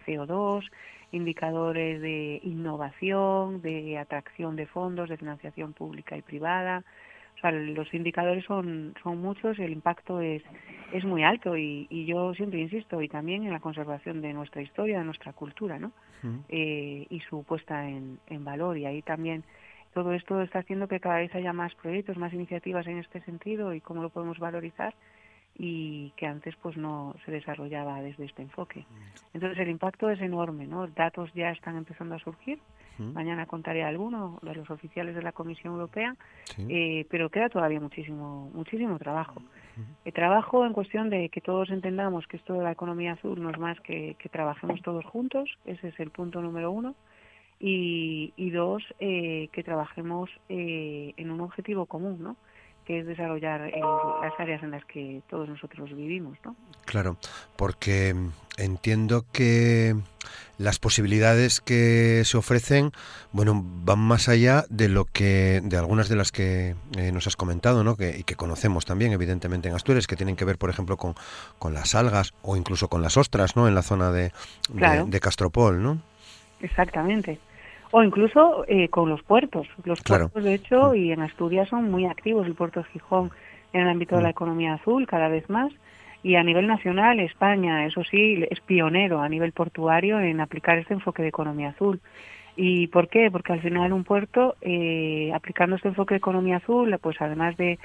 CO2, 0.06 0.64
indicadores 1.12 2.00
de 2.00 2.40
innovación, 2.44 3.60
de 3.62 3.98
atracción 3.98 4.56
de 4.56 4.66
fondos, 4.66 5.08
de 5.08 5.18
financiación 5.18 5.74
pública 5.74 6.16
y 6.16 6.22
privada. 6.22 6.82
O 7.36 7.40
sea, 7.40 7.52
los 7.52 7.92
indicadores 7.92 8.44
son, 8.44 8.94
son 9.02 9.20
muchos 9.20 9.58
y 9.58 9.64
el 9.64 9.72
impacto 9.72 10.20
es, 10.20 10.42
es 10.92 11.04
muy 11.04 11.22
alto 11.22 11.56
y, 11.56 11.86
y 11.90 12.06
yo 12.06 12.32
siempre 12.34 12.60
insisto, 12.60 13.02
y 13.02 13.08
también 13.08 13.44
en 13.44 13.52
la 13.52 13.60
conservación 13.60 14.22
de 14.22 14.32
nuestra 14.32 14.62
historia, 14.62 14.98
de 14.98 15.04
nuestra 15.04 15.32
cultura, 15.32 15.78
¿no? 15.78 15.92
Eh, 16.48 17.06
y 17.08 17.20
su 17.28 17.44
puesta 17.44 17.88
en, 17.88 18.18
en 18.28 18.44
valor. 18.44 18.78
Y 18.78 18.86
ahí 18.86 19.02
también 19.02 19.42
todo 19.94 20.12
esto 20.12 20.40
está 20.40 20.60
haciendo 20.60 20.88
que 20.88 21.00
cada 21.00 21.18
vez 21.18 21.34
haya 21.34 21.52
más 21.52 21.74
proyectos, 21.74 22.16
más 22.16 22.32
iniciativas 22.32 22.86
en 22.86 22.98
este 22.98 23.20
sentido 23.22 23.74
y 23.74 23.80
cómo 23.80 24.02
lo 24.02 24.10
podemos 24.10 24.38
valorizar 24.38 24.94
y 25.58 26.10
que 26.16 26.26
antes 26.26 26.54
pues 26.62 26.76
no 26.76 27.14
se 27.24 27.32
desarrollaba 27.32 28.00
desde 28.00 28.24
este 28.24 28.42
enfoque. 28.42 28.86
Entonces 29.34 29.58
el 29.58 29.68
impacto 29.68 30.08
es 30.08 30.20
enorme, 30.20 30.66
¿no? 30.66 30.86
Datos 30.86 31.30
ya 31.34 31.50
están 31.50 31.76
empezando 31.76 32.14
a 32.14 32.18
surgir. 32.18 32.58
Mañana 32.98 33.46
contaré 33.46 33.82
alguno 33.82 34.38
de 34.42 34.54
los 34.54 34.68
oficiales 34.68 35.14
de 35.14 35.22
la 35.22 35.32
Comisión 35.32 35.72
Europea, 35.72 36.14
eh, 36.68 37.06
pero 37.08 37.30
queda 37.30 37.48
todavía 37.48 37.80
muchísimo 37.80 38.50
muchísimo 38.52 38.98
trabajo. 38.98 39.40
El 40.04 40.12
trabajo 40.12 40.66
en 40.66 40.74
cuestión 40.74 41.08
de 41.08 41.30
que 41.30 41.40
todos 41.40 41.70
entendamos 41.70 42.26
que 42.26 42.36
esto 42.36 42.52
de 42.52 42.62
la 42.62 42.72
economía 42.72 43.12
azul 43.12 43.42
no 43.42 43.48
es 43.48 43.58
más 43.58 43.80
que 43.80 44.16
que 44.18 44.28
trabajemos 44.28 44.82
todos 44.82 45.04
juntos, 45.06 45.48
ese 45.64 45.88
es 45.88 45.98
el 45.98 46.10
punto 46.10 46.42
número 46.42 46.70
uno 46.70 46.94
y, 47.60 48.32
y 48.36 48.50
dos, 48.50 48.82
eh, 48.98 49.48
que 49.52 49.62
trabajemos 49.62 50.30
eh, 50.48 51.12
en 51.16 51.30
un 51.30 51.42
objetivo 51.42 51.86
común, 51.86 52.18
¿no? 52.20 52.36
que 52.90 52.98
es 52.98 53.06
desarrollar 53.06 53.68
eh, 53.68 53.80
las 54.20 54.32
áreas 54.38 54.62
en 54.64 54.72
las 54.72 54.84
que 54.84 55.22
todos 55.28 55.48
nosotros 55.48 55.94
vivimos, 55.94 56.36
¿no? 56.44 56.56
Claro, 56.86 57.18
porque 57.56 58.16
entiendo 58.56 59.24
que 59.32 59.94
las 60.58 60.80
posibilidades 60.80 61.60
que 61.60 62.22
se 62.24 62.36
ofrecen, 62.36 62.90
bueno, 63.30 63.62
van 63.64 64.00
más 64.00 64.28
allá 64.28 64.64
de 64.70 64.88
lo 64.88 65.04
que, 65.04 65.60
de 65.62 65.76
algunas 65.76 66.08
de 66.08 66.16
las 66.16 66.32
que 66.32 66.74
eh, 66.98 67.12
nos 67.12 67.28
has 67.28 67.36
comentado, 67.36 67.84
¿no? 67.84 67.96
Que, 67.96 68.18
y 68.18 68.24
que 68.24 68.34
conocemos 68.34 68.86
también, 68.86 69.12
evidentemente, 69.12 69.68
en 69.68 69.76
Asturias, 69.76 70.08
que 70.08 70.16
tienen 70.16 70.34
que 70.34 70.44
ver, 70.44 70.58
por 70.58 70.70
ejemplo, 70.70 70.96
con, 70.96 71.14
con 71.60 71.74
las 71.74 71.94
algas 71.94 72.34
o 72.42 72.56
incluso 72.56 72.88
con 72.88 73.02
las 73.02 73.16
ostras, 73.16 73.54
¿no? 73.54 73.68
En 73.68 73.76
la 73.76 73.82
zona 73.82 74.10
de, 74.10 74.32
de 74.68 75.20
Castropol, 75.20 75.80
¿no? 75.80 76.02
Exactamente 76.60 77.38
o 77.90 78.02
incluso 78.02 78.64
eh, 78.68 78.88
con 78.88 79.08
los 79.08 79.22
puertos. 79.22 79.66
Los 79.84 80.00
puertos, 80.02 80.42
de 80.42 80.54
hecho, 80.54 80.92
mm. 80.92 80.96
y 80.96 81.12
en 81.12 81.22
Asturias 81.22 81.68
son 81.68 81.90
muy 81.90 82.06
activos, 82.06 82.46
el 82.46 82.54
puerto 82.54 82.80
de 82.80 82.86
Gijón 82.86 83.30
en 83.72 83.82
el 83.82 83.88
ámbito 83.88 84.16
de 84.16 84.22
la 84.22 84.28
mm. 84.28 84.32
economía 84.32 84.74
azul 84.74 85.06
cada 85.06 85.28
vez 85.28 85.48
más. 85.48 85.72
Y 86.22 86.36
a 86.36 86.42
nivel 86.42 86.66
nacional, 86.66 87.18
España, 87.18 87.86
eso 87.86 88.04
sí, 88.04 88.44
es 88.50 88.60
pionero 88.60 89.20
a 89.20 89.28
nivel 89.28 89.52
portuario 89.52 90.20
en 90.20 90.40
aplicar 90.40 90.76
este 90.78 90.92
enfoque 90.92 91.22
de 91.22 91.28
economía 91.28 91.70
azul. 91.70 92.00
¿Y 92.62 92.88
por 92.88 93.08
qué? 93.08 93.30
Porque 93.30 93.54
al 93.54 93.62
final 93.62 93.90
un 93.94 94.04
puerto, 94.04 94.54
eh, 94.60 95.32
aplicando 95.34 95.76
este 95.76 95.88
enfoque 95.88 96.12
de 96.12 96.18
economía 96.18 96.58
azul, 96.58 96.94
pues 97.00 97.16
además 97.18 97.56
de 97.56 97.78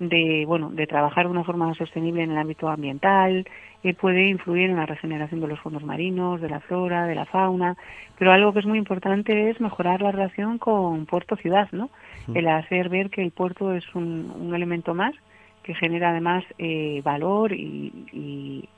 de 0.00 0.44
bueno 0.46 0.70
de 0.70 0.86
trabajar 0.86 1.24
de 1.24 1.32
una 1.32 1.42
forma 1.42 1.74
sostenible 1.74 2.22
en 2.22 2.30
el 2.30 2.38
ámbito 2.38 2.68
ambiental 2.68 3.48
eh, 3.82 3.94
puede 3.94 4.28
influir 4.28 4.70
en 4.70 4.76
la 4.76 4.86
regeneración 4.86 5.40
de 5.40 5.48
los 5.48 5.58
fondos 5.58 5.82
marinos 5.82 6.40
de 6.40 6.48
la 6.48 6.60
flora 6.60 7.06
de 7.06 7.16
la 7.16 7.24
fauna. 7.24 7.76
Pero 8.16 8.30
algo 8.30 8.52
que 8.52 8.60
es 8.60 8.66
muy 8.66 8.78
importante 8.78 9.50
es 9.50 9.60
mejorar 9.60 10.02
la 10.02 10.12
relación 10.12 10.58
con 10.58 11.06
puerto 11.06 11.34
ciudad 11.36 11.68
no 11.72 11.88
el 12.34 12.46
hacer 12.48 12.90
ver 12.90 13.08
que 13.08 13.22
el 13.22 13.30
puerto 13.30 13.72
es 13.72 13.84
un, 13.94 14.30
un 14.38 14.54
elemento 14.54 14.94
más 14.94 15.14
que 15.62 15.74
genera 15.74 16.10
además 16.10 16.44
eh, 16.58 17.00
valor 17.02 17.52
y, 17.52 17.92
y, 18.12 18.68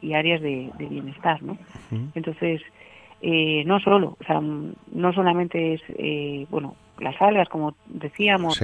y, 0.00 0.14
áreas 0.14 0.40
de, 0.40 0.70
de, 0.78 0.86
bienestar 0.86 1.42
no 1.42 1.58
entonces 2.14 2.62
eh, 3.22 3.64
no 3.64 3.80
solo 3.80 4.16
o 4.20 4.24
sea 4.24 4.40
no 4.40 5.12
solamente 5.12 5.74
es 5.74 5.82
eh, 5.88 6.46
bueno 6.50 6.76
las 6.98 7.20
algas, 7.20 7.48
como 7.48 7.74
decíamos, 7.86 8.60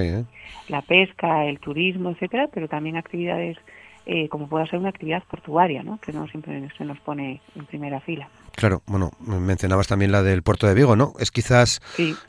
la 0.67 0.81
pesca, 0.81 1.45
el 1.45 1.59
turismo, 1.59 2.09
etcétera, 2.09 2.49
pero 2.51 2.67
también 2.67 2.97
actividades 2.97 3.57
eh, 4.05 4.27
como 4.27 4.49
pueda 4.49 4.65
ser 4.65 4.79
una 4.79 4.89
actividad 4.89 5.23
portuaria, 5.29 5.81
¿no? 5.81 5.97
que 5.99 6.11
no 6.11 6.27
siempre 6.27 6.67
se 6.77 6.83
nos 6.83 6.99
pone 6.99 7.41
en 7.55 7.65
primera 7.65 8.01
fila. 8.01 8.27
Claro, 8.55 8.81
bueno, 8.85 9.11
mencionabas 9.19 9.87
también 9.87 10.11
la 10.11 10.23
del 10.23 10.43
puerto 10.43 10.67
de 10.67 10.73
Vigo, 10.73 10.95
¿no? 10.95 11.13
Es 11.19 11.31
quizás 11.31 11.79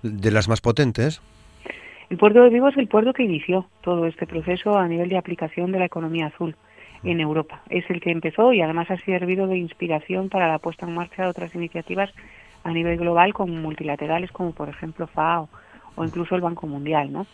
de 0.02 0.30
las 0.30 0.48
más 0.48 0.60
potentes. 0.60 1.20
El 2.10 2.16
puerto 2.16 2.42
de 2.42 2.50
Vigo 2.50 2.68
es 2.68 2.76
el 2.76 2.86
puerto 2.86 3.12
que 3.12 3.24
inició 3.24 3.66
todo 3.82 4.06
este 4.06 4.26
proceso 4.26 4.78
a 4.78 4.86
nivel 4.86 5.08
de 5.08 5.18
aplicación 5.18 5.72
de 5.72 5.80
la 5.80 5.86
economía 5.86 6.26
azul 6.26 6.54
en 7.04 7.20
Europa. 7.20 7.62
Es 7.68 7.88
el 7.90 8.00
que 8.00 8.11
empezó 8.11 8.52
y 8.52 8.61
además 8.61 8.90
ha 8.90 8.96
servido 8.99 9.46
de 9.46 9.58
inspiración 9.58 10.28
para 10.28 10.49
la 10.49 10.58
puesta 10.58 10.87
en 10.87 10.94
marcha 10.94 11.23
de 11.23 11.28
otras 11.28 11.54
iniciativas 11.54 12.11
a 12.64 12.73
nivel 12.73 12.99
global 12.99 13.34
como 13.34 13.54
multilaterales 13.54 14.32
como 14.32 14.52
por 14.52 14.68
ejemplo 14.68 15.06
FAO 15.06 15.49
o 15.96 16.04
incluso 16.04 16.34
el 16.34 16.40
Banco 16.40 16.66
Mundial, 16.66 17.12
¿no? 17.12 17.26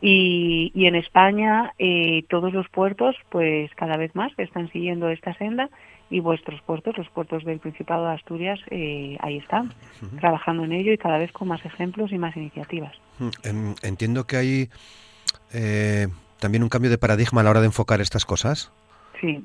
Y, 0.00 0.70
y 0.74 0.86
en 0.86 0.94
España 0.94 1.72
eh, 1.78 2.24
todos 2.28 2.52
los 2.52 2.68
puertos, 2.68 3.16
pues 3.30 3.70
cada 3.74 3.96
vez 3.96 4.14
más 4.14 4.30
están 4.36 4.70
siguiendo 4.70 5.08
esta 5.08 5.34
senda 5.34 5.70
y 6.10 6.20
vuestros 6.20 6.60
puertos, 6.62 6.96
los 6.96 7.08
puertos 7.08 7.44
del 7.44 7.58
Principado 7.58 8.06
de 8.06 8.12
Asturias, 8.12 8.60
eh, 8.70 9.16
ahí 9.20 9.38
están, 9.38 9.72
trabajando 10.20 10.64
en 10.64 10.72
ello 10.72 10.92
y 10.92 10.98
cada 10.98 11.18
vez 11.18 11.32
con 11.32 11.48
más 11.48 11.64
ejemplos 11.64 12.12
y 12.12 12.18
más 12.18 12.36
iniciativas. 12.36 12.94
Entiendo 13.82 14.24
que 14.24 14.36
hay 14.36 14.68
eh, 15.52 16.06
también 16.38 16.62
un 16.62 16.68
cambio 16.68 16.90
de 16.90 16.98
paradigma 16.98 17.40
a 17.40 17.44
la 17.44 17.50
hora 17.50 17.60
de 17.60 17.66
enfocar 17.66 18.00
estas 18.00 18.24
cosas. 18.24 18.70
Sí, 19.20 19.44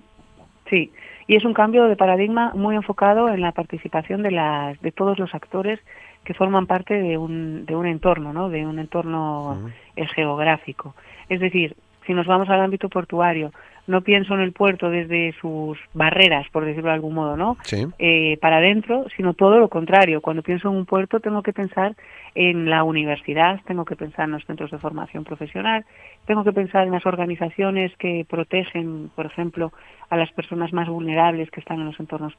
sí. 0.69 0.91
Y 1.27 1.35
es 1.35 1.45
un 1.45 1.53
cambio 1.53 1.85
de 1.85 1.95
paradigma 1.95 2.51
muy 2.55 2.75
enfocado 2.75 3.29
en 3.29 3.41
la 3.41 3.51
participación 3.51 4.21
de, 4.23 4.31
las, 4.31 4.81
de 4.81 4.91
todos 4.91 5.17
los 5.17 5.33
actores 5.33 5.79
que 6.23 6.33
forman 6.33 6.67
parte 6.67 6.95
de 7.01 7.17
un, 7.17 7.65
de 7.65 7.75
un 7.75 7.85
entorno, 7.85 8.33
¿no? 8.33 8.49
de 8.49 8.65
un 8.65 8.79
entorno 8.79 9.71
geográfico. 9.95 10.95
Es 11.29 11.39
decir, 11.39 11.75
si 12.05 12.13
nos 12.13 12.27
vamos 12.27 12.49
al 12.49 12.61
ámbito 12.61 12.89
portuario, 12.89 13.51
no 13.87 14.01
pienso 14.01 14.33
en 14.33 14.41
el 14.41 14.53
puerto 14.53 14.89
desde 14.89 15.33
sus 15.39 15.77
barreras, 15.93 16.47
por 16.51 16.65
decirlo 16.65 16.89
de 16.89 16.95
algún 16.95 17.13
modo, 17.13 17.35
¿no? 17.35 17.57
Eh, 17.99 18.37
para 18.41 18.57
adentro, 18.57 19.05
sino 19.15 19.33
todo 19.33 19.59
lo 19.59 19.69
contrario. 19.69 20.21
Cuando 20.21 20.43
pienso 20.43 20.69
en 20.69 20.75
un 20.75 20.85
puerto 20.85 21.19
tengo 21.19 21.41
que 21.41 21.53
pensar 21.53 21.95
en 22.35 22.69
la 22.69 22.83
universidad, 22.83 23.59
tengo 23.65 23.85
que 23.85 23.95
pensar 23.95 24.25
en 24.25 24.31
los 24.31 24.45
centros 24.45 24.71
de 24.71 24.77
formación 24.77 25.23
profesional, 25.23 25.85
tengo 26.25 26.43
que 26.43 26.53
pensar 26.53 26.85
en 26.85 26.93
las 26.93 27.05
organizaciones 27.05 27.91
que 27.97 28.25
protegen, 28.29 29.09
por 29.15 29.25
ejemplo, 29.25 29.71
a 30.09 30.17
las 30.17 30.31
personas 30.31 30.71
más 30.73 30.87
vulnerables 30.87 31.49
que 31.51 31.59
están 31.59 31.79
en 31.79 31.87
los 31.87 31.99
entornos 31.99 32.33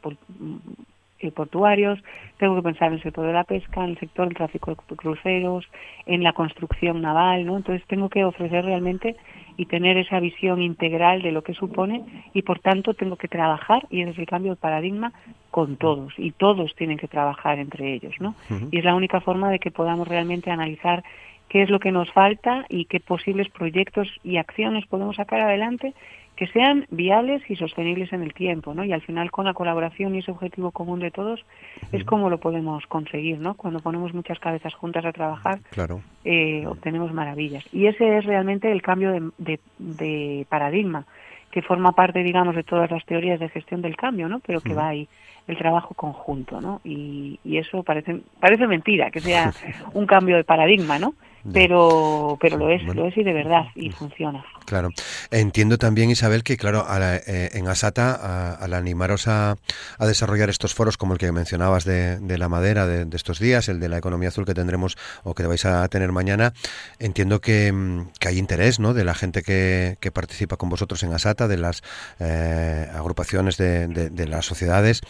portuarios, 1.30 1.98
tengo 2.38 2.56
que 2.56 2.62
pensar 2.62 2.88
en 2.88 2.94
el 2.94 3.02
sector 3.02 3.26
de 3.26 3.32
la 3.32 3.44
pesca, 3.44 3.85
en 3.85 3.90
el 3.90 3.98
sector 3.98 4.26
del 4.26 4.37
tráfico 4.37 4.76
de 4.88 4.96
cruceros, 4.96 5.64
en 6.06 6.22
la 6.22 6.32
construcción 6.32 7.00
naval, 7.00 7.46
¿no? 7.46 7.56
Entonces 7.56 7.87
tengo 7.87 8.08
que 8.08 8.24
ofrecer 8.24 8.64
realmente 8.64 9.16
y 9.56 9.66
tener 9.66 9.96
esa 9.98 10.18
visión 10.20 10.62
integral 10.62 11.22
de 11.22 11.32
lo 11.32 11.42
que 11.42 11.54
supone 11.54 12.02
y 12.32 12.42
por 12.42 12.58
tanto 12.58 12.94
tengo 12.94 13.16
que 13.16 13.28
trabajar 13.28 13.87
y 13.90 14.02
ese 14.02 14.12
es 14.12 14.18
el 14.18 14.26
cambio 14.26 14.52
de 14.52 14.56
paradigma 14.56 15.12
con 15.50 15.76
todos 15.76 16.14
y 16.16 16.32
todos 16.32 16.74
tienen 16.74 16.98
que 16.98 17.08
trabajar 17.08 17.58
entre 17.58 17.92
ellos, 17.92 18.14
¿no? 18.18 18.35
Y 18.70 18.78
es 18.78 18.85
la 18.85 18.94
única 18.94 19.20
forma 19.20 19.50
de 19.50 19.58
que 19.58 19.70
podamos 19.70 20.08
realmente 20.08 20.50
analizar 20.50 21.04
qué 21.52 21.60
es 21.60 21.68
lo 21.68 21.80
que 21.80 21.92
nos 21.92 22.10
falta 22.10 22.64
y 22.70 22.86
qué 22.86 22.98
posibles 22.98 23.50
proyectos 23.50 24.08
y 24.24 24.38
acciones 24.38 24.86
podemos 24.86 25.16
sacar 25.16 25.42
adelante 25.42 25.92
que 26.34 26.46
sean 26.46 26.86
viables 26.90 27.42
y 27.50 27.56
sostenibles 27.56 28.10
en 28.14 28.22
el 28.22 28.32
tiempo, 28.32 28.72
¿no? 28.72 28.84
Y 28.84 28.92
al 28.94 29.02
final 29.02 29.30
con 29.30 29.44
la 29.44 29.52
colaboración 29.52 30.14
y 30.14 30.20
ese 30.20 30.30
objetivo 30.30 30.70
común 30.70 31.00
de 31.00 31.10
todos 31.10 31.44
es 31.92 32.04
como 32.04 32.30
lo 32.30 32.38
podemos 32.40 32.86
conseguir, 32.86 33.38
¿no? 33.38 33.52
Cuando 33.52 33.80
ponemos 33.80 34.14
muchas 34.14 34.38
cabezas 34.38 34.72
juntas 34.72 35.04
a 35.04 35.12
trabajar, 35.12 35.60
claro. 35.72 36.00
eh, 36.24 36.64
obtenemos 36.66 37.12
maravillas. 37.12 37.64
Y 37.70 37.86
ese 37.86 38.16
es 38.16 38.24
realmente 38.24 38.72
el 38.72 38.80
cambio 38.80 39.30
de, 39.36 39.60
de, 39.78 40.46
paradigma 40.48 41.04
que 41.50 41.60
forma 41.60 41.92
parte, 41.92 42.22
digamos, 42.22 42.56
de 42.56 42.64
todas 42.64 42.90
las 42.90 43.04
teorías 43.04 43.38
de 43.38 43.50
gestión 43.50 43.82
del 43.82 43.94
cambio, 43.94 44.26
¿no? 44.26 44.40
Pero 44.40 44.62
que 44.62 44.72
va 44.72 44.88
ahí 44.88 45.06
el 45.46 45.58
trabajo 45.58 45.92
conjunto, 45.92 46.62
¿no? 46.62 46.80
Y, 46.82 47.38
y 47.44 47.58
eso 47.58 47.82
parece 47.82 48.20
parece 48.40 48.66
mentira 48.66 49.10
que 49.10 49.20
sea 49.20 49.52
un 49.92 50.06
cambio 50.06 50.36
de 50.36 50.44
paradigma, 50.44 50.98
¿no? 50.98 51.12
Pero 51.52 52.37
pero 52.40 52.57
lo 52.57 52.70
es, 52.70 52.83
lo 52.83 53.07
es 53.07 53.16
y 53.16 53.22
de 53.22 53.33
verdad 53.33 53.64
y 53.74 53.90
funciona. 53.90 54.44
Claro. 54.66 54.90
Entiendo 55.31 55.78
también, 55.78 56.11
Isabel, 56.11 56.42
que 56.42 56.57
claro, 56.57 56.87
eh, 56.90 57.50
en 57.52 57.68
Asata, 57.68 58.55
al 58.55 58.74
animaros 58.74 59.28
a, 59.28 59.57
desarrollar 60.00 60.50
estos 60.50 60.74
foros 60.74 60.96
como 60.96 61.14
el 61.14 61.18
que 61.18 61.31
mencionabas 61.33 61.85
de, 61.85 62.18
la 62.38 62.48
madera 62.48 62.87
de, 62.87 63.16
estos 63.16 63.38
días, 63.38 63.68
el 63.68 63.81
de 63.81 63.88
la 63.88 63.98
economía 63.98 64.28
azul 64.28 64.44
que 64.44 64.55
tendremos 64.55 64.96
o 65.24 65.35
que 65.35 65.46
vais 65.46 65.64
a 65.64 65.87
tener 65.88 66.12
mañana, 66.12 66.52
entiendo 66.98 67.40
que, 67.40 67.72
mm, 67.72 68.09
hay 68.26 68.38
interés 68.38 68.78
¿no? 68.81 68.94
de 68.94 69.05
la 69.05 69.14
gente 69.14 69.42
que, 69.42 69.96
participa 70.12 70.57
con 70.57 70.68
vosotros 70.68 71.02
en 71.02 71.12
Asata, 71.14 71.48
de 71.48 71.57
las 71.57 71.83
eh, 72.20 72.87
agrupaciones 72.94 73.57
de, 73.57 73.88
de 73.88 74.28
las 74.28 74.44
sociedades, 74.44 75.00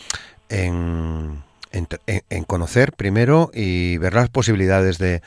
en 0.49 1.43
en, 1.73 2.45
conocer 2.45 2.93
primero 2.93 3.51
y 3.53 3.99
ver 3.99 4.15
las 4.15 4.29
posibilidades 4.29 4.99
de, 4.99 5.21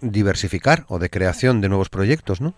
diversificar 0.00 0.84
o 0.88 0.98
de 0.98 1.10
creación 1.10 1.60
de 1.60 1.68
nuevos 1.68 1.88
proyectos, 1.88 2.40
¿no? 2.40 2.54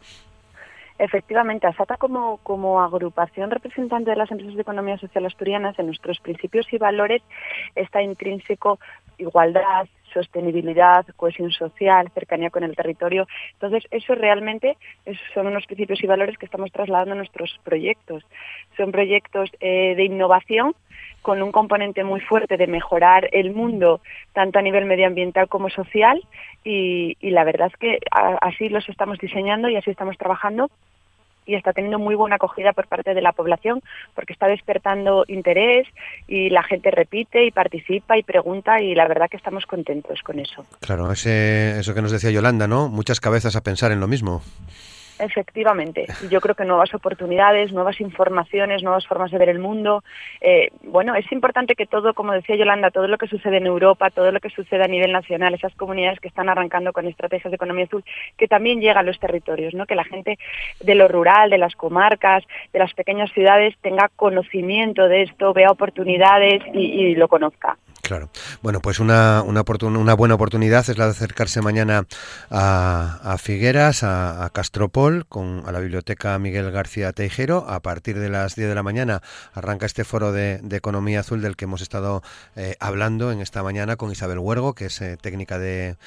Efectivamente, 0.99 1.69
ASATA 1.69 1.97
como, 1.97 2.39
como 2.39 2.83
agrupación 2.83 3.53
representante 3.53 4.11
de 4.11 4.17
las 4.17 4.31
empresas 4.33 4.57
de 4.57 4.63
economía 4.63 4.99
social 4.99 5.27
asturianas, 5.27 5.79
en 5.79 5.87
nuestros 5.87 6.19
principios 6.19 6.67
y 6.73 6.79
valores 6.79 7.23
está 7.77 8.03
intrínseco 8.03 8.81
igualdad, 9.17 9.87
sostenibilidad, 10.13 11.07
cohesión 11.17 11.51
social, 11.51 12.11
cercanía 12.15 12.51
con 12.51 12.65
el 12.65 12.77
territorio. 12.77 13.27
Entonces, 13.53 13.85
eso 13.91 14.15
realmente 14.15 14.77
son 15.35 15.47
unos 15.47 15.67
principios 15.67 16.03
y 16.03 16.07
valores 16.07 16.39
que 16.39 16.47
estamos 16.47 16.73
trasladando 16.73 17.13
a 17.13 17.17
nuestros 17.17 17.59
proyectos. 17.65 18.25
Son 18.77 18.93
proyectos 18.93 19.51
eh, 19.61 19.95
de 19.97 20.05
innovación 20.05 20.75
con 21.23 21.43
un 21.43 21.53
componente 21.53 22.05
muy 22.05 22.21
fuerte 22.21 22.57
de 22.57 22.67
mejorar 22.67 23.29
el 23.33 23.53
mundo, 23.53 24.01
tanto 24.33 24.59
a 24.59 24.63
nivel 24.63 24.85
medioambiental 24.85 25.49
como 25.49 25.69
social, 25.69 26.23
y, 26.65 27.17
la 27.23 27.45
verdad 27.45 27.69
es 27.73 27.77
que 27.79 27.99
así 28.41 28.69
los 28.69 28.89
estamos 28.89 29.19
diseñando 29.19 29.69
y 29.69 29.77
así 29.77 29.91
estamos 29.91 30.17
trabajando 30.19 30.71
y 31.49 31.57
está 31.57 31.73
teniendo 31.73 31.99
muy 31.99 32.15
buena 32.15 32.37
acogida 32.37 32.73
por 32.73 32.87
parte 32.87 33.15
de 33.15 33.23
la 33.23 33.33
población 33.33 33.83
porque 34.15 34.35
está 34.35 34.47
despertando 34.47 35.25
interés 35.27 35.89
y 36.29 36.51
la 36.51 36.63
gente 36.63 36.91
repite 36.91 37.45
y 37.47 37.51
participa 37.51 38.19
y 38.19 38.23
pregunta 38.23 38.81
y 38.81 38.95
la 38.95 39.09
verdad 39.09 39.29
que 39.29 39.39
estamos 39.39 39.67
contentos 39.67 40.21
con 40.23 40.39
eso. 40.39 40.65
Claro, 40.81 41.11
ese, 41.11 41.81
eso 41.81 41.95
que 41.95 42.03
nos 42.03 42.13
decía 42.13 42.31
Yolanda, 42.31 42.69
¿no? 42.69 42.89
Muchas 42.89 43.19
cabezas 43.19 43.57
a 43.57 43.63
pensar 43.63 43.91
en 43.91 44.01
lo 44.01 44.07
mismo. 44.07 44.43
Efectivamente, 45.19 46.07
yo 46.31 46.41
creo 46.41 46.55
que 46.55 46.65
nuevas 46.65 46.95
oportunidades, 46.95 47.73
nuevas 47.73 48.01
informaciones, 48.01 48.83
nuevas 48.83 49.07
formas 49.07 49.31
de 49.31 49.39
ver 49.39 49.49
el 49.49 49.59
mundo. 49.59 50.05
Eh, 50.41 50.71
bueno, 50.83 51.15
es 51.17 51.31
importante 51.33 51.75
que 51.75 51.87
todo, 51.87 52.15
como 52.15 52.33
decía 52.33 52.57
Yolanda, 52.57 52.91
todo 52.91 53.09
lo 53.09 53.19
que 53.19 53.27
sucede 53.27 53.57
en 53.57 53.67
Europa, 53.67 54.11
todo 54.11 54.31
lo 54.31 54.39
que 54.41 54.51
sucede 54.51 54.85
a 54.85 54.89
nivel 54.89 55.13
nacional, 55.13 55.55
esas 55.55 55.75
comunidades 55.75 56.21
que 56.21 56.29
están 56.29 56.49
arrancando 56.49 56.93
con 56.93 57.07
estrategias 57.07 57.51
de 57.51 57.57
economía 57.57 57.87
azul, 57.87 58.05
que 58.37 58.47
también 58.47 58.81
llega 58.81 59.01
a 59.01 59.03
los 59.03 59.19
territorios, 59.19 59.75
¿no? 59.75 59.87
Que 59.87 59.97
la 59.97 60.05
gente 60.05 60.39
de 60.81 60.95
lo 60.95 61.09
rural, 61.09 61.51
de 61.51 61.59
las 61.59 61.75
comarcas, 61.75 62.45
de 62.73 62.79
las 62.79 62.95
pequeñas 62.95 63.33
ciudades 63.33 63.75
tenga 63.83 64.11
conocimiento 64.15 65.09
de 65.09 65.23
esto, 65.23 65.53
vea 65.53 65.71
oportunidades 65.71 66.63
y 66.73 67.15
lo 67.17 67.29
conozca. 67.29 67.77
Claro. 68.09 68.31
Bueno, 68.63 68.81
pues 68.81 69.01
una, 69.01 69.43
una, 69.43 69.63
una, 69.83 70.15
buena 70.15 70.35
oportunidad 70.35 70.89
es 70.89 70.97
la 70.97 71.05
de 71.05 71.11
acercarse 71.11 71.61
mañana 71.61 72.07
a, 72.51 73.37
Figueras, 73.39 74.03
a, 74.03 74.49
Castropol, 74.55 75.27
con, 75.27 75.63
a 75.67 75.73
la 75.73 75.81
Biblioteca 75.81 76.39
Miguel 76.39 76.71
García 76.71 77.13
Teijero. 77.13 77.69
A 77.69 77.81
partir 77.81 78.19
de 78.19 78.31
las 78.31 78.55
10 78.55 78.71
de 78.71 78.75
la 78.75 78.83
mañana 78.83 79.21
arranca 79.53 79.85
este 79.85 80.05
foro 80.05 80.33
de, 80.33 80.63
Economía 80.71 81.21
Azul 81.21 81.43
del 81.43 81.55
que 81.55 81.67
hemos 81.67 81.83
estado 81.83 82.23
eh, 82.57 82.77
hablando 82.81 83.31
en 83.31 83.43
esta 83.43 83.63
mañana 83.63 83.97
con 83.97 84.11
Isabel 84.11 84.39
Huergo, 84.39 84.75
que 84.75 84.87
es 84.87 85.03
eh, 85.03 85.19
técnica 85.21 85.59
de, 85.59 85.99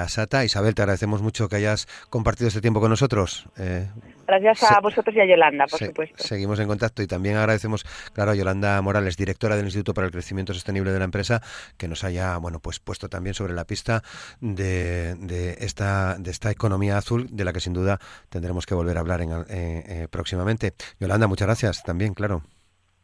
ASATA. 0.00 0.44
Isabel, 0.44 0.74
te 0.74 0.82
agradecemos 0.82 1.22
mucho 1.22 1.48
que 1.48 1.54
hayas 1.54 1.86
compartido 2.08 2.48
este 2.48 2.60
tiempo 2.60 2.80
con 2.80 2.90
nosotros. 2.90 3.46
Eh, 3.56 3.86
Gracias 4.30 4.70
a 4.70 4.80
vosotros 4.80 5.14
y 5.16 5.20
a 5.20 5.26
Yolanda, 5.26 5.66
por 5.66 5.80
supuesto. 5.80 6.22
Seguimos 6.22 6.60
en 6.60 6.68
contacto 6.68 7.02
y 7.02 7.08
también 7.08 7.36
agradecemos, 7.36 7.84
claro, 8.12 8.30
a 8.30 8.34
Yolanda 8.36 8.80
Morales, 8.80 9.16
directora 9.16 9.56
del 9.56 9.64
Instituto 9.64 9.92
para 9.92 10.06
el 10.06 10.12
Crecimiento 10.12 10.54
Sostenible 10.54 10.92
de 10.92 11.00
la 11.00 11.04
empresa, 11.04 11.42
que 11.76 11.88
nos 11.88 12.04
haya, 12.04 12.36
bueno, 12.36 12.60
pues 12.60 12.78
puesto 12.78 13.08
también 13.08 13.34
sobre 13.34 13.54
la 13.54 13.64
pista 13.64 14.04
de, 14.40 15.16
de 15.16 15.56
esta, 15.58 16.16
de 16.16 16.30
esta 16.30 16.52
economía 16.52 16.96
azul, 16.96 17.26
de 17.30 17.44
la 17.44 17.52
que 17.52 17.58
sin 17.58 17.72
duda 17.72 17.98
tendremos 18.28 18.66
que 18.66 18.74
volver 18.74 18.96
a 18.98 19.00
hablar 19.00 19.20
en, 19.20 19.32
eh, 19.32 19.44
eh, 19.48 20.08
próximamente. 20.08 20.74
Yolanda, 21.00 21.26
muchas 21.26 21.48
gracias 21.48 21.82
también, 21.82 22.14
claro. 22.14 22.42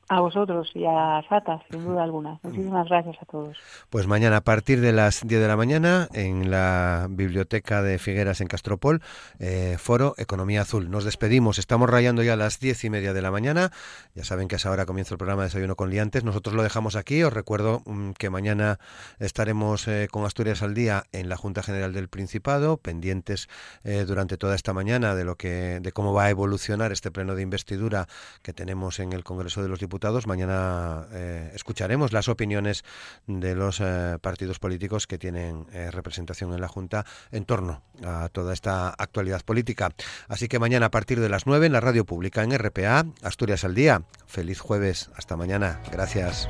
A 0.08 0.20
vosotros 0.20 0.70
y 0.72 0.84
a 0.84 1.20
Sata, 1.28 1.60
sin 1.68 1.84
duda 1.84 2.04
alguna. 2.04 2.38
Muchísimas 2.44 2.88
gracias 2.88 3.16
a 3.20 3.24
todos. 3.24 3.58
Pues 3.90 4.06
mañana 4.06 4.36
a 4.36 4.40
partir 4.40 4.80
de 4.80 4.92
las 4.92 5.26
10 5.26 5.40
de 5.40 5.48
la 5.48 5.56
mañana 5.56 6.06
en 6.12 6.48
la 6.48 7.08
Biblioteca 7.10 7.82
de 7.82 7.98
Figueras 7.98 8.40
en 8.40 8.46
Castropol, 8.46 9.02
eh, 9.40 9.74
Foro 9.80 10.14
Economía 10.16 10.60
Azul. 10.62 10.90
Nos 10.90 11.04
despedimos, 11.04 11.58
estamos 11.58 11.90
rayando 11.90 12.22
ya 12.22 12.34
a 12.34 12.36
las 12.36 12.60
10 12.60 12.84
y 12.84 12.90
media 12.90 13.12
de 13.14 13.20
la 13.20 13.32
mañana. 13.32 13.72
Ya 14.14 14.22
saben 14.22 14.46
que 14.46 14.54
a 14.54 14.58
esa 14.58 14.70
hora 14.70 14.86
comienza 14.86 15.12
el 15.12 15.18
programa 15.18 15.42
de 15.42 15.48
Desayuno 15.48 15.74
con 15.74 15.90
Liantes. 15.90 16.22
Nosotros 16.22 16.54
lo 16.54 16.62
dejamos 16.62 16.94
aquí. 16.94 17.24
Os 17.24 17.32
recuerdo 17.32 17.82
mm, 17.84 18.12
que 18.12 18.30
mañana 18.30 18.78
estaremos 19.18 19.88
eh, 19.88 20.06
con 20.08 20.24
Asturias 20.24 20.62
al 20.62 20.74
día 20.74 21.02
en 21.10 21.28
la 21.28 21.36
Junta 21.36 21.64
General 21.64 21.92
del 21.92 22.08
Principado, 22.08 22.76
pendientes 22.76 23.48
eh, 23.82 24.04
durante 24.06 24.36
toda 24.36 24.54
esta 24.54 24.72
mañana 24.72 25.16
de 25.16 25.24
lo 25.24 25.34
que, 25.34 25.80
de 25.82 25.90
cómo 25.90 26.12
va 26.12 26.26
a 26.26 26.30
evolucionar 26.30 26.92
este 26.92 27.10
pleno 27.10 27.34
de 27.34 27.42
investidura 27.42 28.06
que 28.42 28.52
tenemos 28.52 29.00
en 29.00 29.12
el 29.12 29.24
Congreso 29.24 29.64
de 29.64 29.68
los 29.68 29.80
Diputados 29.80 29.95
Mañana 30.26 31.06
eh, 31.12 31.50
escucharemos 31.54 32.12
las 32.12 32.28
opiniones 32.28 32.84
de 33.26 33.54
los 33.54 33.80
eh, 33.80 34.18
partidos 34.20 34.58
políticos 34.58 35.06
que 35.06 35.18
tienen 35.18 35.66
eh, 35.72 35.90
representación 35.90 36.52
en 36.52 36.60
la 36.60 36.68
Junta 36.68 37.06
en 37.32 37.44
torno 37.44 37.82
a 38.04 38.28
toda 38.28 38.52
esta 38.52 38.90
actualidad 38.90 39.42
política. 39.42 39.90
Así 40.28 40.48
que 40.48 40.58
mañana 40.58 40.86
a 40.86 40.90
partir 40.90 41.20
de 41.20 41.28
las 41.28 41.46
9 41.46 41.66
en 41.66 41.72
la 41.72 41.80
radio 41.80 42.04
pública 42.04 42.42
en 42.42 42.56
RPA, 42.56 43.06
Asturias 43.22 43.64
al 43.64 43.74
Día. 43.74 44.02
Feliz 44.26 44.60
jueves. 44.60 45.10
Hasta 45.16 45.36
mañana. 45.36 45.80
Gracias. 45.90 46.48